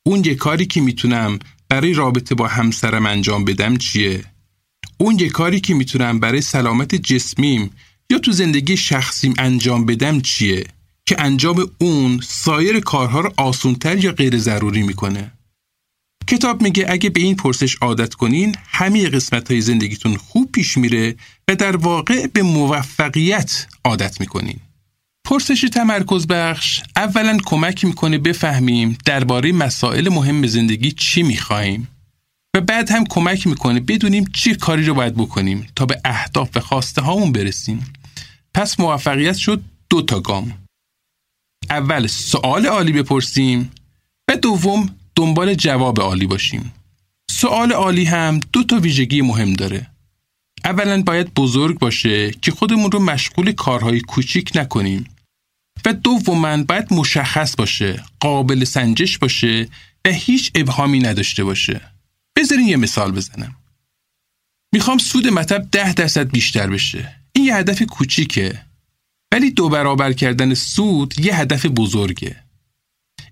اون 0.08 0.24
یه 0.24 0.34
کاری 0.34 0.66
که 0.66 0.80
می‌تونم 0.80 1.38
برای 1.68 1.92
رابطه 1.92 2.34
با 2.34 2.46
همسرم 2.46 3.06
انجام 3.06 3.44
بدم 3.44 3.76
چیه؟ 3.76 4.24
اون 4.98 5.18
یه 5.18 5.28
کاری 5.28 5.60
که 5.60 5.74
می‌تونم 5.74 6.20
برای 6.20 6.40
سلامت 6.40 6.94
جسمیم 6.94 7.70
یا 8.10 8.18
تو 8.18 8.32
زندگی 8.32 8.76
شخصیم 8.76 9.34
انجام 9.38 9.86
بدم 9.86 10.20
چیه؟ 10.20 10.66
که 11.06 11.22
انجام 11.22 11.70
اون 11.78 12.20
سایر 12.22 12.80
کارها 12.80 13.20
رو 13.20 13.32
آسونتر 13.36 14.04
یا 14.04 14.12
غیر 14.12 14.38
ضروری 14.38 14.82
می‌کنه. 14.82 15.32
کتاب 16.26 16.62
میگه 16.62 16.86
اگه 16.88 17.10
به 17.10 17.20
این 17.20 17.36
پرسش 17.36 17.76
عادت 17.76 18.14
کنین 18.14 18.56
همه 18.66 19.08
قسمت 19.08 19.50
های 19.50 19.60
زندگیتون 19.60 20.16
خوب 20.16 20.52
پیش 20.52 20.78
میره 20.78 21.16
و 21.48 21.56
در 21.56 21.76
واقع 21.76 22.26
به 22.26 22.42
موفقیت 22.42 23.66
عادت 23.84 24.20
می‌کنین. 24.20 24.60
پرسش 25.28 25.60
تمرکز 25.60 26.26
بخش 26.26 26.82
اولا 26.96 27.38
کمک 27.44 27.84
می‌کنه 27.84 28.18
بفهمیم 28.18 28.98
درباره 29.04 29.52
مسائل 29.52 30.08
مهم 30.08 30.46
زندگی 30.46 30.92
چی 30.92 31.22
می‌خواهیم 31.22 31.88
و 32.56 32.60
بعد 32.60 32.90
هم 32.90 33.04
کمک 33.04 33.46
می‌کنه 33.46 33.80
بدونیم 33.80 34.24
چی 34.32 34.54
کاری 34.54 34.84
رو 34.84 34.94
باید 34.94 35.14
بکنیم 35.14 35.66
تا 35.76 35.86
به 35.86 36.00
اهداف 36.04 36.56
و 36.56 36.60
خواسته 36.60 37.02
هامون 37.02 37.32
برسیم. 37.32 37.92
پس 38.54 38.80
موفقیت 38.80 39.36
شد 39.36 39.62
دو 39.90 40.02
تا 40.02 40.20
گام. 40.20 40.52
اول 41.70 42.06
سوال 42.06 42.66
عالی 42.66 42.92
بپرسیم 42.92 43.70
و 44.30 44.36
دوم 44.36 44.88
دنبال 45.14 45.54
جواب 45.54 46.00
عالی 46.00 46.26
باشیم. 46.26 46.72
سوال 47.30 47.72
عالی 47.72 48.04
هم 48.04 48.40
دو 48.52 48.64
تا 48.64 48.76
ویژگی 48.76 49.20
مهم 49.20 49.52
داره. 49.52 49.86
اولا 50.64 51.02
باید 51.02 51.34
بزرگ 51.34 51.78
باشه 51.78 52.30
که 52.30 52.50
خودمون 52.50 52.90
رو 52.90 52.98
مشغول 52.98 53.52
کارهای 53.52 54.00
کوچیک 54.00 54.52
نکنیم 54.54 55.06
و 55.84 55.92
دوما 55.92 56.56
باید 56.56 56.92
مشخص 56.92 57.56
باشه، 57.56 58.04
قابل 58.20 58.64
سنجش 58.64 59.18
باشه 59.18 59.68
و 60.04 60.10
هیچ 60.10 60.50
ابهامی 60.54 60.98
نداشته 60.98 61.44
باشه. 61.44 61.80
بذارین 62.36 62.68
یه 62.68 62.76
مثال 62.76 63.12
بزنم. 63.12 63.56
می‌خوام 64.72 64.98
سود 64.98 65.28
مطب 65.28 65.68
ده 65.72 65.92
درصد 65.92 66.30
بیشتر 66.30 66.70
بشه. 66.70 67.14
این 67.32 67.44
یه 67.44 67.56
هدف 67.56 67.82
کوچیکه 67.82 68.62
ولی 69.32 69.50
دو 69.50 69.68
برابر 69.68 70.12
کردن 70.12 70.54
سود 70.54 71.20
یه 71.20 71.36
هدف 71.36 71.66
بزرگه. 71.66 72.36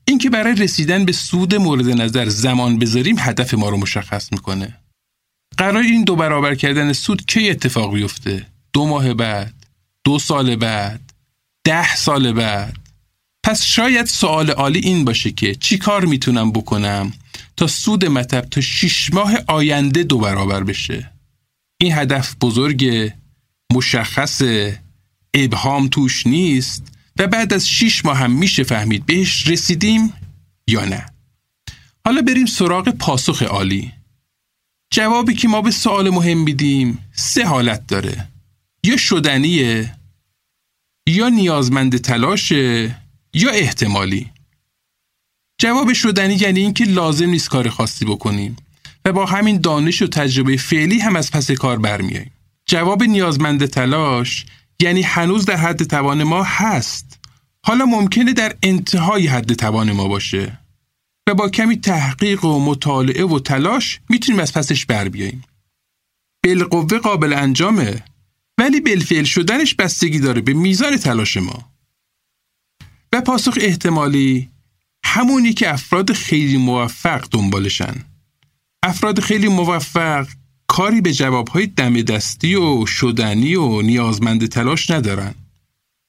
اینکه 0.05 0.31
برای 0.31 0.55
رسیدن 0.55 1.05
به 1.05 1.13
سود 1.13 1.55
مورد 1.55 1.89
نظر 1.89 2.29
زمان 2.29 2.79
بذاریم 2.79 3.17
هدف 3.19 3.55
ما 3.55 3.69
رو 3.69 3.77
مشخص 3.77 4.33
می‌کنه. 4.33 4.75
قرار 5.57 5.83
این 5.83 6.05
دو 6.05 6.17
برابر 6.17 6.55
کردن 6.55 6.93
سود 6.93 7.27
کی 7.27 7.51
اتفاق 7.51 7.95
بیفته؟ 7.95 8.47
دو 8.73 8.87
ماه 8.87 9.15
بعد، 9.15 9.55
دو 10.05 10.19
سال 10.19 10.57
بعد، 10.57 11.06
ده 11.67 11.97
سال 11.97 12.33
بعد. 12.33 12.77
پس 13.45 13.65
شاید 13.65 14.07
سوال 14.07 14.51
عالی 14.51 14.79
این 14.79 15.05
باشه 15.05 15.31
که 15.31 15.55
چی 15.55 15.79
کار 15.79 16.05
می‌تونم 16.05 16.53
بکنم 16.53 17.13
تا 17.57 17.67
سود 17.67 18.05
مطب 18.05 18.41
تا 18.41 18.61
شیش 18.61 19.15
ماه 19.15 19.35
آینده 19.47 20.03
دو 20.03 20.19
برابر 20.19 20.65
بشه. 20.65 21.13
این 21.81 21.93
هدف 21.93 22.37
بزرگ 22.41 23.13
مشخص 23.73 24.43
ابهام 25.35 25.89
توش 25.89 26.27
نیست 26.27 26.93
و 27.19 27.27
بعد 27.27 27.53
از 27.53 27.69
شیش 27.69 28.05
ماه 28.05 28.19
هم 28.19 28.33
میشه 28.33 28.63
فهمید 28.63 29.07
بهش 29.07 29.49
رسیدیم 29.49 30.13
یا 30.69 30.85
نه 30.85 31.07
حالا 32.05 32.23
بریم 32.23 32.47
سراغ 32.47 32.89
پاسخ 32.89 33.43
عالی 33.43 33.93
جوابی 34.93 35.35
که 35.35 35.49
ما 35.49 35.63
به 35.63 35.71
سوال 35.71 36.11
مهم 36.11 36.39
میدیم 36.39 36.99
سه 37.13 37.45
حالت 37.45 37.87
داره 37.87 38.29
یا 38.85 38.97
شدنیه 38.97 39.97
یا 41.07 41.29
نیازمند 41.29 41.97
تلاشه 41.97 42.97
یا 43.35 43.51
احتمالی. 43.51 44.31
جواب 45.61 45.93
شدنی 45.93 46.35
یعنی 46.35 46.61
اینکه 46.61 46.85
لازم 46.85 47.31
نیست 47.31 47.49
کار 47.49 47.69
خاصی 47.69 48.05
بکنیم 48.05 48.57
و 49.05 49.13
با 49.13 49.27
همین 49.27 49.61
دانش 49.61 50.03
و 50.03 50.07
تجربه 50.07 50.57
فعلی 50.57 50.99
هم 50.99 51.17
از 51.17 51.31
پس 51.31 51.51
کار 51.51 51.79
برمیاییم. 51.79 52.33
جواب 52.67 53.03
نیازمند 53.03 53.67
تلاش 53.67 54.47
یعنی 54.81 55.03
هنوز 55.03 55.45
در 55.45 55.57
حد 55.57 55.85
توان 55.85 56.23
ما 56.23 56.43
هست. 56.43 57.19
حالا 57.65 57.87
ممکنه 57.87 58.33
در 58.33 58.57
انتهای 58.63 59.27
حد 59.27 59.53
توان 59.53 59.93
ما 59.93 60.09
باشه 60.09 60.59
و 61.29 61.35
با 61.35 61.49
کمی 61.49 61.77
تحقیق 61.77 62.45
و 62.45 62.61
مطالعه 62.61 63.25
و 63.25 63.39
تلاش 63.39 64.01
می‌تونیم 64.09 64.41
از 64.41 64.53
پسش 64.53 64.87
بر 64.87 65.09
بیاییم. 65.09 65.43
بالقوه 66.45 66.99
قابل 66.99 67.33
انجامه. 67.33 68.05
ولی 68.59 68.81
بالفعل 68.81 69.25
شدنش 69.25 69.75
بستگی 69.75 70.19
داره 70.19 70.41
به 70.41 70.55
میزان 70.55 70.97
تلاش 70.97 71.37
ما 71.37 71.73
و 73.13 73.21
پاسخ 73.21 73.59
احتمالی 73.61 74.49
همونی 75.05 75.53
که 75.53 75.73
افراد 75.73 76.13
خیلی 76.13 76.57
موفق 76.57 77.29
دنبالشن 77.31 77.95
افراد 78.83 79.21
خیلی 79.21 79.49
موفق 79.49 80.29
کاری 80.67 81.01
به 81.01 81.13
جوابهای 81.13 81.67
دم 81.67 82.03
دستی 82.03 82.55
و 82.55 82.87
شدنی 82.87 83.55
و 83.55 83.83
نیازمند 83.83 84.47
تلاش 84.47 84.91
ندارن. 84.91 85.35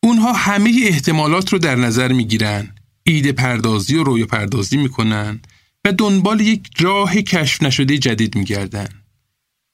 اونها 0.03 0.33
همه 0.33 0.81
احتمالات 0.83 1.53
رو 1.53 1.59
در 1.59 1.75
نظر 1.75 2.11
می‌گیرن، 2.11 2.75
ایده 3.03 3.31
پردازی 3.31 3.95
و 3.95 4.03
روی 4.03 4.25
پردازی 4.25 4.77
می‌کنن 4.77 5.39
و 5.85 5.91
دنبال 5.91 6.41
یک 6.41 6.69
راه 6.79 7.15
کشف 7.15 7.63
نشده 7.63 7.97
جدید 7.97 8.35
میگردن. 8.35 8.96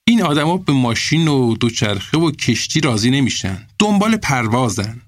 این 0.08 0.22
آدما 0.22 0.58
به 0.58 0.74
ماشین 0.74 1.28
و 1.28 1.56
دوچرخه 1.56 2.18
و 2.18 2.32
کشتی 2.32 2.82
راضی 2.82 3.10
نمیشن. 3.10 3.68
دنبال 3.80 4.18
پروازن. 4.18 5.02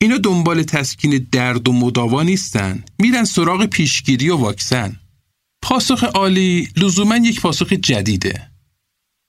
اینا 0.00 0.18
دنبال 0.18 0.62
تسکین 0.62 1.26
درد 1.32 1.68
و 1.68 1.72
مداوا 1.72 2.22
نیستن. 2.22 2.84
میرن 2.98 3.24
سراغ 3.24 3.66
پیشگیری 3.66 4.28
و 4.28 4.36
واکسن. 4.36 4.96
پاسخ 5.62 6.04
عالی 6.04 6.68
لزوما 6.76 7.16
یک 7.16 7.40
پاسخ 7.40 7.72
جدیده. 7.72 8.50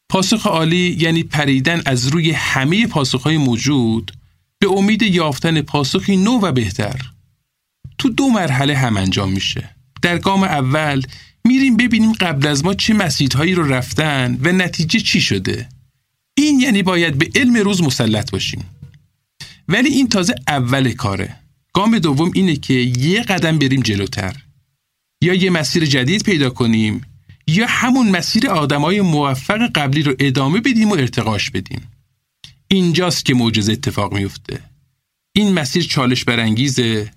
پاسخ 0.09 0.47
عالی 0.47 0.97
یعنی 0.99 1.23
پریدن 1.23 1.81
از 1.85 2.07
روی 2.07 2.31
همه 2.31 2.87
پاسخهای 2.87 3.37
موجود 3.37 4.11
به 4.59 4.71
امید 4.71 5.01
یافتن 5.01 5.61
پاسخی 5.61 6.17
نو 6.17 6.39
و 6.39 6.51
بهتر. 6.51 7.01
تو 7.97 8.09
دو 8.09 8.29
مرحله 8.29 8.77
هم 8.77 8.97
انجام 8.97 9.31
میشه. 9.31 9.75
در 10.01 10.17
گام 10.17 10.43
اول 10.43 11.01
میریم 11.47 11.77
ببینیم 11.77 12.11
قبل 12.11 12.47
از 12.47 12.65
ما 12.65 12.73
چه 12.73 12.93
مسیدهایی 12.93 13.53
رو 13.53 13.73
رفتن 13.73 14.37
و 14.41 14.51
نتیجه 14.51 14.99
چی 14.99 15.21
شده. 15.21 15.69
این 16.37 16.59
یعنی 16.59 16.83
باید 16.83 17.17
به 17.17 17.29
علم 17.35 17.55
روز 17.55 17.83
مسلط 17.83 18.31
باشیم. 18.31 18.65
ولی 19.67 19.89
این 19.89 20.09
تازه 20.09 20.35
اول 20.47 20.91
کاره. 20.91 21.35
گام 21.73 21.99
دوم 21.99 22.31
اینه 22.35 22.55
که 22.55 22.73
یه 22.73 23.21
قدم 23.21 23.59
بریم 23.59 23.81
جلوتر. 23.81 24.35
یا 25.21 25.33
یه 25.33 25.49
مسیر 25.49 25.85
جدید 25.85 26.23
پیدا 26.23 26.49
کنیم 26.49 27.01
یا 27.47 27.65
همون 27.69 28.09
مسیر 28.09 28.49
آدمای 28.49 29.01
موفق 29.01 29.71
قبلی 29.75 30.03
رو 30.03 30.15
ادامه 30.19 30.59
بدیم 30.59 30.89
و 30.89 30.93
ارتقاش 30.93 31.49
بدیم 31.49 31.81
اینجاست 32.67 33.25
که 33.25 33.33
معجزه 33.33 33.71
اتفاق 33.71 34.13
میفته 34.13 34.59
این 35.35 35.53
مسیر 35.53 35.83
چالش 35.83 36.23
برانگیزه 36.23 37.11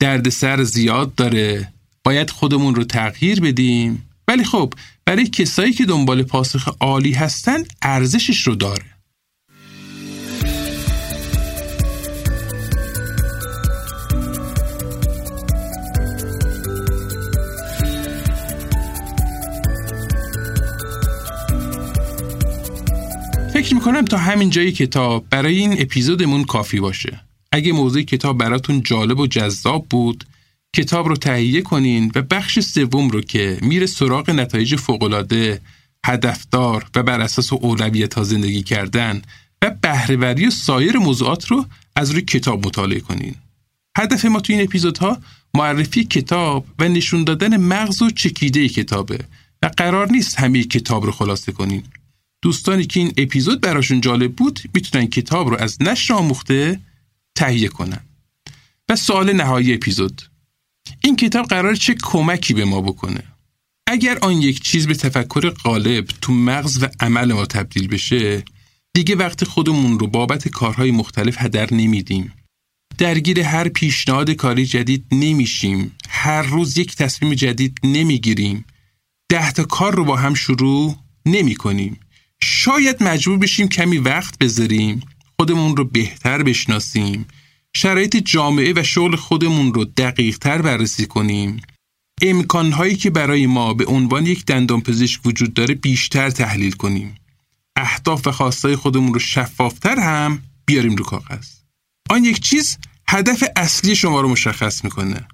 دردسر 0.00 0.62
زیاد 0.62 1.14
داره 1.14 1.72
باید 2.04 2.30
خودمون 2.30 2.74
رو 2.74 2.84
تغییر 2.84 3.40
بدیم 3.40 4.08
ولی 4.28 4.44
خب 4.44 4.74
برای 5.04 5.26
کسایی 5.26 5.72
که 5.72 5.84
دنبال 5.84 6.22
پاسخ 6.22 6.68
عالی 6.80 7.12
هستن 7.12 7.64
ارزشش 7.82 8.46
رو 8.46 8.54
داره 8.54 8.84
فکر 23.52 23.74
می‌کنم 23.74 24.04
تا 24.04 24.18
همین 24.18 24.50
جایی 24.50 24.72
کتاب 24.72 25.24
برای 25.30 25.58
این 25.58 25.76
اپیزودمون 25.78 26.44
کافی 26.44 26.80
باشه. 26.80 27.20
اگه 27.52 27.72
موضوع 27.72 28.02
کتاب 28.02 28.38
براتون 28.38 28.82
جالب 28.82 29.20
و 29.20 29.26
جذاب 29.26 29.86
بود 29.90 30.24
کتاب 30.76 31.08
رو 31.08 31.16
تهیه 31.16 31.62
کنین 31.62 32.12
و 32.14 32.22
بخش 32.22 32.60
سوم 32.60 33.08
رو 33.08 33.20
که 33.20 33.58
میره 33.62 33.86
سراغ 33.86 34.30
نتایج 34.30 34.76
فوقالعاده 34.76 35.60
هدفدار 36.06 36.86
و 36.94 37.02
بر 37.02 37.20
اساس 37.20 37.52
اولویت 37.52 38.14
ها 38.14 38.24
زندگی 38.24 38.62
کردن 38.62 39.22
و 39.62 39.70
بهرهوری 39.70 40.50
سایر 40.50 40.96
موضوعات 40.96 41.46
رو 41.46 41.66
از 41.96 42.10
روی 42.10 42.22
کتاب 42.22 42.66
مطالعه 42.66 43.00
کنین. 43.00 43.34
هدف 43.98 44.24
ما 44.24 44.40
تو 44.40 44.52
این 44.52 44.62
اپیزودها 44.62 45.18
معرفی 45.54 46.04
کتاب 46.04 46.66
و 46.78 46.88
نشون 46.88 47.24
دادن 47.24 47.56
مغز 47.56 48.02
و 48.02 48.10
چکیده 48.10 48.68
کتابه 48.68 49.18
و 49.62 49.70
قرار 49.76 50.12
نیست 50.12 50.38
همه 50.38 50.64
کتاب 50.64 51.04
رو 51.04 51.12
خلاصه 51.12 51.52
کنین. 51.52 51.82
دوستانی 52.42 52.84
که 52.84 53.00
این 53.00 53.12
اپیزود 53.16 53.60
براشون 53.60 54.00
جالب 54.00 54.32
بود 54.32 54.60
می‌تونن 54.74 55.06
کتاب 55.06 55.48
رو 55.48 55.56
از 55.56 55.82
نشر 55.82 56.14
آموخته 56.14 56.80
تهیه 57.34 57.68
کنن 57.68 58.00
و 58.88 58.96
سوال 58.96 59.32
نهایی 59.32 59.74
اپیزود 59.74 60.22
این 61.04 61.16
کتاب 61.16 61.46
قرار 61.46 61.74
چه 61.74 61.94
کمکی 62.02 62.54
به 62.54 62.64
ما 62.64 62.80
بکنه؟ 62.80 63.22
اگر 63.86 64.18
آن 64.18 64.42
یک 64.42 64.62
چیز 64.62 64.86
به 64.86 64.94
تفکر 64.94 65.50
غالب 65.50 66.04
تو 66.04 66.32
مغز 66.32 66.82
و 66.82 66.86
عمل 67.00 67.32
ما 67.32 67.46
تبدیل 67.46 67.88
بشه 67.88 68.44
دیگه 68.94 69.16
وقت 69.16 69.44
خودمون 69.44 69.98
رو 69.98 70.06
بابت 70.06 70.48
کارهای 70.48 70.90
مختلف 70.90 71.36
هدر 71.38 71.74
نمیدیم. 71.74 72.32
درگیر 72.98 73.40
هر 73.40 73.68
پیشنهاد 73.68 74.30
کاری 74.30 74.66
جدید 74.66 75.06
نمیشیم. 75.12 75.96
هر 76.08 76.42
روز 76.42 76.78
یک 76.78 76.96
تصمیم 76.96 77.34
جدید 77.34 77.78
نمی‌گیریم. 77.84 78.64
ده 79.28 79.52
تا 79.52 79.64
کار 79.64 79.94
رو 79.94 80.04
با 80.04 80.16
هم 80.16 80.34
شروع 80.34 80.96
نمی 81.26 81.54
کنیم 81.54 82.00
شاید 82.42 83.02
مجبور 83.02 83.38
بشیم 83.38 83.68
کمی 83.68 83.98
وقت 83.98 84.38
بذاریم 84.38 85.00
خودمون 85.36 85.76
رو 85.76 85.84
بهتر 85.84 86.42
بشناسیم. 86.42 87.26
شرایط 87.76 88.16
جامعه 88.16 88.72
و 88.76 88.82
شغل 88.82 89.16
خودمون 89.16 89.74
رو 89.74 89.84
دقیق 89.84 90.38
تر 90.38 90.62
بررسی 90.62 91.06
کنیم. 91.06 91.62
امکانهایی 92.22 92.96
که 92.96 93.10
برای 93.10 93.46
ما 93.46 93.74
به 93.74 93.84
عنوان 93.84 94.26
یک 94.26 94.44
دندان 94.44 94.80
پزشک 94.80 95.26
وجود 95.26 95.54
داره 95.54 95.74
بیشتر 95.74 96.30
تحلیل 96.30 96.72
کنیم. 96.72 97.14
اهداف 97.76 98.26
و 98.26 98.30
خواستای 98.32 98.76
خودمون 98.76 99.14
رو 99.14 99.20
شفافتر 99.20 99.98
هم 99.98 100.42
بیاریم 100.66 100.96
رو 100.96 101.04
کاغذ. 101.04 101.46
آن 102.10 102.24
یک 102.24 102.40
چیز 102.40 102.78
هدف 103.08 103.44
اصلی 103.56 103.96
شما 103.96 104.20
رو 104.20 104.28
مشخص 104.28 104.84
می‌کنه. 104.84 105.28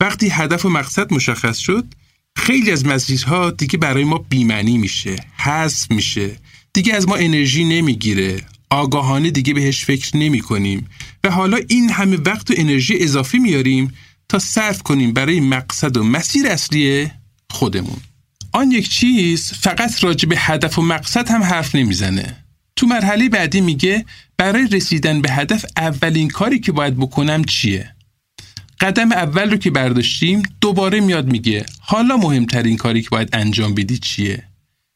وقتی 0.00 0.28
هدف 0.28 0.64
و 0.64 0.68
مقصد 0.68 1.14
مشخص 1.14 1.58
شد 1.58 1.94
خیلی 2.36 2.70
از 2.70 2.86
مسیرها 2.86 3.50
دیگه 3.50 3.78
برای 3.78 4.04
ما 4.04 4.18
بیمنی 4.18 4.78
میشه 4.78 5.16
حذف 5.36 5.90
میشه. 5.90 6.36
دیگه 6.72 6.94
از 6.94 7.08
ما 7.08 7.16
انرژی 7.16 7.64
نمی‌گیره. 7.64 8.46
آگاهانه 8.72 9.30
دیگه 9.30 9.54
بهش 9.54 9.84
فکر 9.84 10.16
نمی 10.16 10.40
کنیم. 10.40 10.88
و 11.24 11.30
حالا 11.30 11.58
این 11.68 11.90
همه 11.90 12.16
وقت 12.16 12.50
و 12.50 12.54
انرژی 12.56 12.98
اضافی 12.98 13.38
میاریم 13.38 13.92
تا 14.28 14.38
صرف 14.38 14.82
کنیم 14.82 15.12
برای 15.12 15.40
مقصد 15.40 15.96
و 15.96 16.04
مسیر 16.04 16.46
اصلی 16.46 17.10
خودمون. 17.50 17.96
آن 18.52 18.70
یک 18.70 18.88
چیز 18.88 19.52
فقط 19.52 20.04
راجع 20.04 20.28
به 20.28 20.36
هدف 20.38 20.78
و 20.78 20.82
مقصد 20.82 21.28
هم 21.28 21.42
حرف 21.42 21.74
نمی‌زنه. 21.74 22.36
تو 22.76 22.86
مرحله 22.86 23.28
بعدی 23.28 23.60
میگه 23.60 24.04
برای 24.36 24.66
رسیدن 24.66 25.22
به 25.22 25.30
هدف 25.30 25.64
اولین 25.76 26.28
کاری 26.28 26.60
که 26.60 26.72
باید 26.72 26.96
بکنم 26.96 27.44
چیه؟ 27.44 27.94
قدم 28.80 29.12
اول 29.12 29.50
رو 29.50 29.56
که 29.56 29.70
برداشتیم 29.70 30.42
دوباره 30.60 31.00
میاد 31.00 31.32
میگه 31.32 31.66
حالا 31.80 32.16
مهمترین 32.16 32.76
کاری 32.76 33.02
که 33.02 33.08
باید 33.10 33.28
انجام 33.32 33.74
بدی 33.74 33.98
چیه؟ 33.98 34.44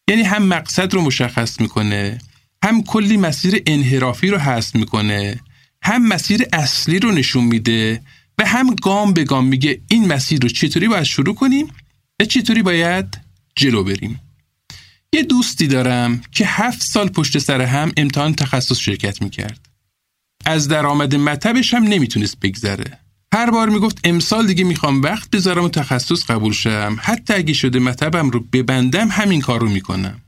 یعنی 0.09 0.23
هم 0.23 0.43
مقصد 0.43 0.95
رو 0.95 1.01
مشخص 1.03 1.61
می‌کنه 1.61 2.19
هم 2.67 2.83
کلی 2.83 3.17
مسیر 3.17 3.63
انحرافی 3.67 4.29
رو 4.29 4.39
حذف 4.39 4.75
می‌کنه 4.75 5.41
هم 5.83 6.09
مسیر 6.09 6.43
اصلی 6.53 6.99
رو 6.99 7.13
نشون 7.13 7.45
میده 7.45 8.03
و 8.39 8.47
هم 8.47 8.75
گام 8.75 9.13
به 9.13 9.25
گام 9.25 9.47
میگه 9.47 9.81
این 9.89 10.13
مسیر 10.13 10.41
رو 10.43 10.49
چطوری 10.49 10.89
باید 10.89 11.03
شروع 11.03 11.35
کنیم 11.35 11.67
و 12.21 12.25
چطوری 12.25 12.63
باید 12.63 13.19
جلو 13.57 13.85
بریم. 13.85 14.21
یه 15.13 15.23
دوستی 15.23 15.67
دارم 15.67 16.23
که 16.33 16.47
هفت 16.47 16.83
سال 16.83 17.09
پشت 17.09 17.39
سر 17.39 17.61
هم 17.61 17.93
امتحان 17.97 18.35
تخصص 18.35 18.79
شرکت 18.79 19.23
می‌کرد. 19.23 19.69
از 20.45 20.69
درآمد 20.69 21.15
مطبش 21.15 21.75
هم 21.75 21.83
نمی‌تونست 21.83 22.41
بگذره. 22.41 22.99
هر 23.35 23.51
بار 23.51 23.69
می‌گفت 23.69 24.01
امسال 24.05 24.47
دیگه 24.47 24.65
می‌خوام 24.65 25.03
وقت 25.03 25.31
بذارم 25.31 25.65
و 25.65 25.69
تخصص 25.69 26.31
قبول 26.31 26.53
شم. 26.53 26.97
حتی 27.01 27.35
اگه 27.35 27.53
شده 27.53 27.79
مطبم 27.79 28.31
رو 28.31 28.41
ببندم 28.53 29.09
همین 29.09 29.41
کار 29.41 29.61
رو 29.61 29.69
می‌کنم. 29.69 30.21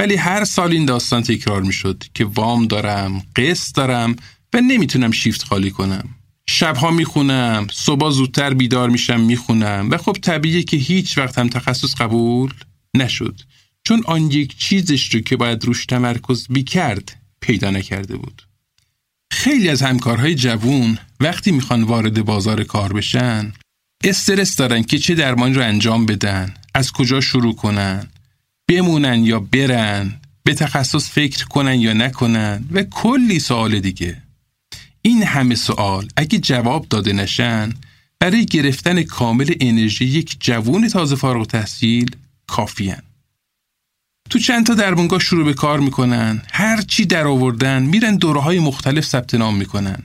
ولی 0.00 0.16
هر 0.16 0.44
سال 0.44 0.72
این 0.72 0.84
داستان 0.84 1.22
تکرار 1.22 1.62
می‌شد 1.62 2.04
که 2.14 2.24
وام 2.24 2.66
دارم 2.66 3.22
قسط 3.36 3.74
دارم 3.74 4.16
و 4.52 4.60
نمی‌تونم 4.60 5.10
شیفت 5.10 5.42
خالی 5.42 5.70
کنم. 5.70 6.08
شبها 6.48 6.90
می‌خونم 6.90 7.66
صبح 7.72 8.10
زودتر 8.10 8.54
بیدار 8.54 8.90
میشم 8.90 9.20
می‌خونم 9.20 9.88
و 9.90 9.96
خب 9.96 10.16
طبیعیه 10.22 10.62
که 10.62 10.76
هیچ 10.76 11.18
وقت 11.18 11.38
هم 11.38 11.48
تخصص 11.48 11.94
قبول 11.94 12.54
نشد. 12.96 13.40
چون 13.84 14.02
آن 14.06 14.30
یک 14.30 14.56
چیزش 14.56 15.14
رو 15.14 15.20
که 15.20 15.36
باید 15.36 15.64
روش 15.64 15.86
تمرکز 15.86 16.46
بیکرد 16.50 17.16
پیدا 17.40 17.70
نکرده 17.70 18.16
بود. 18.16 18.42
خیلی 19.32 19.68
از 19.68 19.82
همکارهای 19.82 20.34
جوون 20.34 20.98
وقتی 21.20 21.52
می‌خوان 21.52 21.82
وارد 21.82 22.24
بازار 22.24 22.64
کار 22.64 22.92
بشن 22.92 23.52
استرس 24.04 24.56
دارن 24.56 24.82
که 24.82 24.98
چه 24.98 25.14
درمانی 25.14 25.54
رو 25.54 25.62
انجام 25.62 26.06
بدن 26.06 26.54
از 26.74 26.92
کجا 26.92 27.20
شروع 27.20 27.54
کنن. 27.54 28.10
بمونن 28.70 29.24
یا 29.24 29.40
برن 29.40 30.12
به 30.44 30.54
تخصص 30.54 31.10
فکر 31.10 31.44
کنن 31.44 31.80
یا 31.80 31.92
نکنن 31.92 32.64
و 32.72 32.82
کلی 32.82 33.40
سوال 33.40 33.80
دیگه. 33.80 34.22
این 35.02 35.22
همه 35.22 35.54
سوال 35.54 36.08
اگه 36.16 36.38
جواب 36.38 36.86
داده 36.90 37.12
نشن 37.12 37.72
برای 38.20 38.46
گرفتن 38.46 39.02
کامل 39.02 39.54
انرژی 39.60 40.04
یک 40.04 40.36
جوون 40.40 40.88
تازه 40.88 41.16
فارغ 41.16 41.46
تحصیل 41.46 42.16
کافیان 42.46 43.02
تو 44.30 44.38
چند 44.38 44.66
تا 44.66 44.74
درمونگاه 44.74 45.20
شروع 45.20 45.44
به 45.44 45.54
کار 45.54 45.80
می‌کنن 45.80 46.42
هر 46.52 46.82
چی 46.82 47.06
در 47.06 47.26
آوردن 47.26 47.82
میرن 47.82 48.16
دوره 48.16 48.40
های 48.40 48.58
مختلف 48.58 49.04
ثبت 49.04 49.34
نام 49.34 49.56
می‌کنن. 49.56 50.02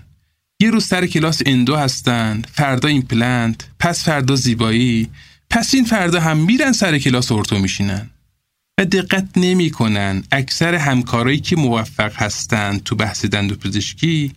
یه 0.62 0.69
روز 0.69 0.86
سر 0.86 1.08
کلاس 1.08 1.41
اندو 1.45 1.75
هستن 1.75 2.41
فردا 2.54 2.88
ایمپلنت 2.88 3.67
پس 3.80 4.04
فردا 4.04 4.36
زیبایی 4.36 5.10
پس 5.49 5.73
این 5.73 5.86
فردا 5.86 6.19
هم 6.19 6.38
میرن 6.38 6.71
سر 6.71 6.99
کلاس 6.99 7.32
ارتو 7.32 7.60
میشینن. 7.60 8.10
و 8.80 8.86
دقت 8.86 9.28
نمی‌کنن. 9.36 10.24
اکثر 10.32 10.76
همکارایی 10.76 11.40
که 11.40 11.56
موفق 11.56 12.14
هستند 12.16 12.84
تو 12.84 12.96
بحث 12.96 13.26
پزشکی 13.26 14.32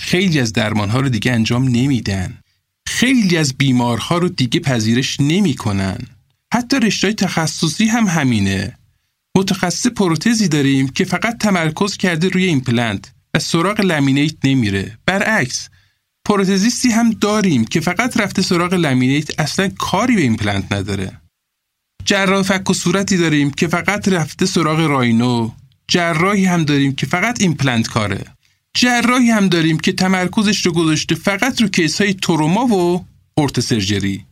خیلی 0.00 0.40
از 0.40 0.52
درمانها 0.52 1.00
رو 1.00 1.08
دیگه 1.08 1.32
انجام 1.32 1.64
نمیدن. 1.64 2.38
خیلی 2.86 3.36
از 3.36 3.54
بیمارها 3.54 4.18
رو 4.18 4.28
دیگه 4.28 4.60
پذیرش 4.60 5.20
نمی‌کنن. 5.20 5.98
حتی 6.54 6.80
رشته 6.80 7.12
تخصصی 7.12 7.86
هم 7.86 8.06
همینه. 8.06 8.78
متخصص 9.36 9.86
پروتزی 9.86 10.48
داریم 10.48 10.88
که 10.88 11.04
فقط 11.04 11.38
تمرکز 11.38 11.96
کرده 11.96 12.28
روی 12.28 12.44
ایمپلنت 12.44 13.12
و 13.34 13.38
سراغ 13.38 13.80
لامینیت 13.80 14.34
نمیره. 14.44 14.98
برعکس 15.06 15.68
پروتزیستی 16.24 16.90
هم 16.90 17.10
داریم 17.10 17.64
که 17.64 17.80
فقط 17.80 18.16
رفته 18.16 18.42
سراغ 18.42 18.74
لامینیت 18.74 19.40
اصلا 19.40 19.68
کاری 19.78 20.14
به 20.14 20.22
ایمپلنت 20.22 20.72
نداره. 20.72 21.20
جراح 22.08 22.42
فک 22.42 22.70
و 22.70 22.74
صورتی 22.74 23.16
داریم 23.16 23.50
که 23.50 23.68
فقط 23.68 24.08
رفته 24.08 24.46
سراغ 24.46 24.80
راینو. 24.80 25.50
جراحی 25.88 26.44
هم 26.44 26.64
داریم 26.64 26.94
که 26.94 27.06
فقط 27.06 27.40
ایمپلنت 27.40 27.88
کاره. 27.88 28.24
جراحی 28.74 29.30
هم 29.30 29.48
داریم 29.48 29.78
که 29.78 29.92
تمرکزش 29.92 30.66
رو 30.66 30.72
گذاشته 30.72 31.14
فقط 31.14 31.62
رو 31.62 31.68
کیس 31.68 32.00
های 32.00 32.14
تروما 32.14 32.66
و 32.66 33.04
ortho 33.38 33.60
surgery. 33.60 34.24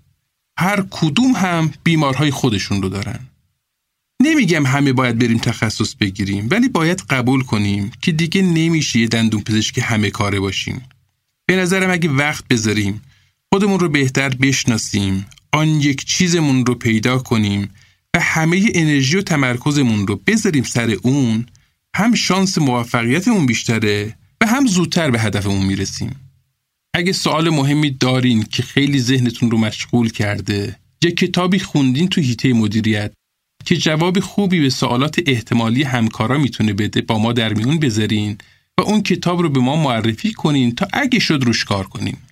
هر 0.58 0.84
کدوم 0.90 1.32
هم 1.32 1.72
بیمارهای 1.84 2.30
خودشون 2.30 2.82
رو 2.82 2.88
دارن. 2.88 3.18
نمیگم 4.22 4.66
همه 4.66 4.92
باید 4.92 5.18
بریم 5.18 5.38
تخصص 5.38 5.94
بگیریم 5.94 6.48
ولی 6.50 6.68
باید 6.68 7.02
قبول 7.10 7.42
کنیم 7.42 7.90
که 8.02 8.12
دیگه 8.12 8.42
نمیشه 8.42 8.98
یه 8.98 9.06
دندون 9.06 9.40
پزشک 9.40 9.80
همه 9.82 10.10
کاره 10.10 10.40
باشیم. 10.40 10.82
به 11.46 11.56
نظرم 11.56 11.90
اگه 11.90 12.10
وقت 12.10 12.48
بذاریم 12.48 13.02
خودمون 13.52 13.80
رو 13.80 13.88
بهتر 13.88 14.28
بشناسیم. 14.28 15.26
آن 15.56 15.68
یک 15.68 16.04
چیزمون 16.04 16.66
رو 16.66 16.74
پیدا 16.74 17.18
کنیم 17.18 17.70
و 18.14 18.20
همه 18.20 18.70
انرژی 18.74 19.16
و 19.16 19.22
تمرکزمون 19.22 20.06
رو 20.06 20.16
بذاریم 20.26 20.64
سر 20.64 20.96
اون 21.02 21.46
هم 21.96 22.14
شانس 22.14 22.58
موفقیتمون 22.58 23.46
بیشتره 23.46 24.14
و 24.40 24.46
هم 24.46 24.66
زودتر 24.66 25.10
به 25.10 25.20
هدفمون 25.20 25.66
می‌رسیم 25.66 26.16
اگه 26.94 27.12
سوال 27.12 27.50
مهمی 27.50 27.90
دارین 27.90 28.42
که 28.42 28.62
خیلی 28.62 29.00
ذهنتون 29.00 29.50
رو 29.50 29.58
مشغول 29.58 30.10
کرده 30.10 30.76
یا 31.04 31.10
کتابی 31.10 31.58
خوندین 31.58 32.08
تو 32.08 32.20
هیته 32.20 32.52
مدیریت 32.52 33.12
که 33.64 33.76
جواب 33.76 34.20
خوبی 34.20 34.60
به 34.60 34.70
سوالات 34.70 35.18
احتمالی 35.26 35.82
همکارا 35.82 36.38
می‌تونه 36.38 36.72
بده 36.72 37.00
با 37.00 37.18
ما 37.18 37.32
در 37.32 37.54
میون 37.54 37.78
بذارین 37.78 38.38
و 38.78 38.82
اون 38.82 39.02
کتاب 39.02 39.42
رو 39.42 39.48
به 39.48 39.60
ما 39.60 39.76
معرفی 39.76 40.32
کنین 40.32 40.74
تا 40.74 40.88
اگه 40.92 41.18
شد 41.18 41.42
روش 41.44 41.64
کار 41.64 41.86
کنیم. 41.86 42.25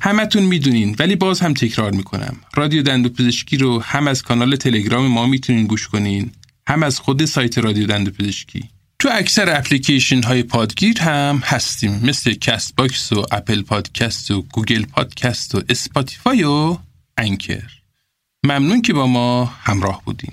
همتون 0.00 0.42
می‌دونین 0.42 0.96
ولی 0.98 1.16
باز 1.16 1.40
هم 1.40 1.54
تکرار 1.54 1.90
می‌کنم. 1.90 2.36
رادیو 2.54 2.82
دندو 2.82 3.08
پزشکی 3.08 3.56
رو 3.56 3.82
هم 3.82 4.08
از 4.08 4.22
کانال 4.22 4.56
تلگرام 4.56 5.06
ما 5.06 5.26
می‌تونین 5.26 5.66
گوش 5.66 5.88
کنین 5.88 6.30
هم 6.68 6.82
از 6.82 7.00
خود 7.00 7.24
سایت 7.24 7.58
رادیو 7.58 7.86
دندو 7.86 8.10
پزشکی. 8.10 8.68
تو 8.98 9.08
اکثر 9.12 9.58
اپلیکیشن 9.58 10.22
های 10.22 10.42
پادگیر 10.42 11.00
هم 11.00 11.42
هستیم 11.44 12.00
مثل 12.04 12.34
کست 12.34 12.76
باکس 12.76 13.12
و 13.12 13.26
اپل 13.32 13.62
پادکست 13.62 14.30
و 14.30 14.42
گوگل 14.42 14.84
پادکست 14.84 15.54
و 15.54 15.62
اسپاتیفای 15.68 16.42
و 16.42 16.76
انکر. 17.18 17.70
ممنون 18.44 18.82
که 18.82 18.92
با 18.92 19.06
ما 19.06 19.44
همراه 19.44 20.02
بودین. 20.04 20.32